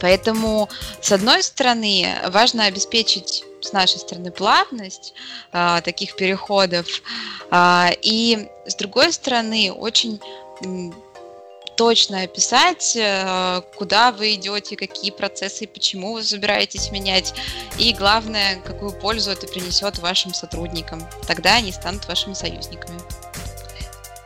Поэтому, 0.00 0.68
с 1.00 1.12
одной 1.12 1.42
стороны, 1.42 2.06
важно 2.28 2.64
обеспечить 2.66 3.44
с 3.60 3.72
нашей 3.72 3.98
стороны 3.98 4.30
плавность 4.30 5.14
а, 5.52 5.80
таких 5.80 6.16
переходов, 6.16 6.86
а, 7.50 7.90
и 8.02 8.48
с 8.66 8.74
другой 8.74 9.12
стороны 9.12 9.72
очень 9.72 10.20
точно 11.76 12.22
описать, 12.22 12.96
э, 12.96 13.60
куда 13.76 14.10
вы 14.10 14.34
идете, 14.34 14.76
какие 14.76 15.10
процессы 15.10 15.64
и 15.64 15.66
почему 15.66 16.14
вы 16.14 16.24
собираетесь 16.24 16.90
менять. 16.90 17.34
И 17.78 17.92
главное, 17.92 18.56
какую 18.64 18.92
пользу 18.92 19.30
это 19.30 19.46
принесет 19.46 19.98
вашим 19.98 20.32
сотрудникам. 20.32 21.06
Тогда 21.26 21.56
они 21.56 21.72
станут 21.72 22.08
вашими 22.08 22.32
союзниками 22.32 22.98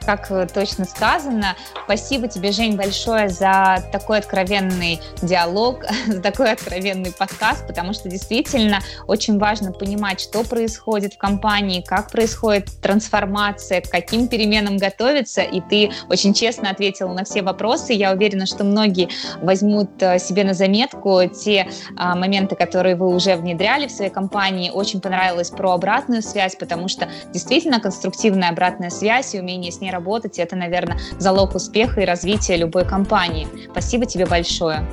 как 0.04 0.30
э, 0.30 0.46
точно 0.52 0.84
сказано. 0.84 1.56
Спасибо 1.84 2.28
тебе, 2.28 2.52
Жень, 2.52 2.76
большое 2.76 3.28
за 3.28 3.82
такой 3.92 4.18
откровенный 4.18 5.00
диалог, 5.22 5.84
за 6.06 6.20
такой 6.20 6.52
откровенный 6.52 7.12
подкаст, 7.12 7.66
потому 7.66 7.92
что 7.92 8.08
действительно 8.08 8.80
очень 9.06 9.38
важно 9.38 9.72
понимать, 9.72 10.20
что 10.20 10.42
происходит 10.44 11.14
в 11.14 11.18
компании, 11.18 11.82
как 11.82 12.10
происходит 12.10 12.68
трансформация, 12.80 13.80
к 13.80 13.90
каким 13.90 14.28
переменам 14.28 14.76
готовиться, 14.76 15.42
и 15.42 15.60
ты 15.60 15.90
очень 16.08 16.34
честно 16.34 16.70
ответила 16.70 17.12
на 17.12 17.24
все 17.24 17.42
вопросы. 17.42 17.92
Я 17.92 18.12
уверена, 18.12 18.46
что 18.46 18.64
многие 18.64 19.08
возьмут 19.40 19.90
э, 20.02 20.18
себе 20.18 20.44
на 20.44 20.54
заметку 20.54 21.20
те 21.26 21.68
а, 21.96 22.14
моменты, 22.14 22.56
которые 22.56 22.96
вы 22.96 23.08
уже 23.08 23.36
внедряли 23.36 23.86
в 23.86 23.90
своей 23.90 24.10
компании. 24.10 24.70
Очень 24.70 25.00
понравилось 25.00 25.50
про 25.50 25.72
обратную 25.72 26.22
связь, 26.22 26.56
потому 26.56 26.88
что 26.88 27.08
действительно 27.32 27.80
конструктивная 27.80 28.50
обратная 28.50 28.90
связь 28.90 29.34
и 29.34 29.40
умение 29.40 29.72
с 29.72 29.80
ней 29.80 29.89
работать, 29.90 30.38
это, 30.38 30.56
наверное, 30.56 30.98
залог 31.18 31.54
успеха 31.54 32.00
и 32.00 32.04
развития 32.04 32.56
любой 32.56 32.84
компании. 32.84 33.48
Спасибо 33.70 34.06
тебе 34.06 34.26
большое. 34.26 34.86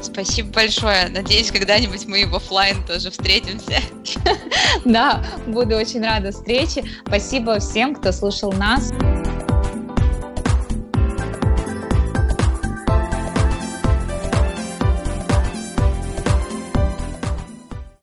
Спасибо 0.00 0.50
большое. 0.52 1.08
Надеюсь, 1.08 1.50
когда-нибудь 1.50 2.06
мы 2.06 2.26
в 2.26 2.34
офлайн 2.34 2.84
тоже 2.86 3.10
встретимся. 3.10 3.80
Да, 4.84 5.22
буду 5.46 5.76
очень 5.76 6.02
рада 6.02 6.30
встрече. 6.30 6.84
Спасибо 7.06 7.58
всем, 7.58 7.94
кто 7.94 8.12
слушал 8.12 8.52
нас. 8.52 8.92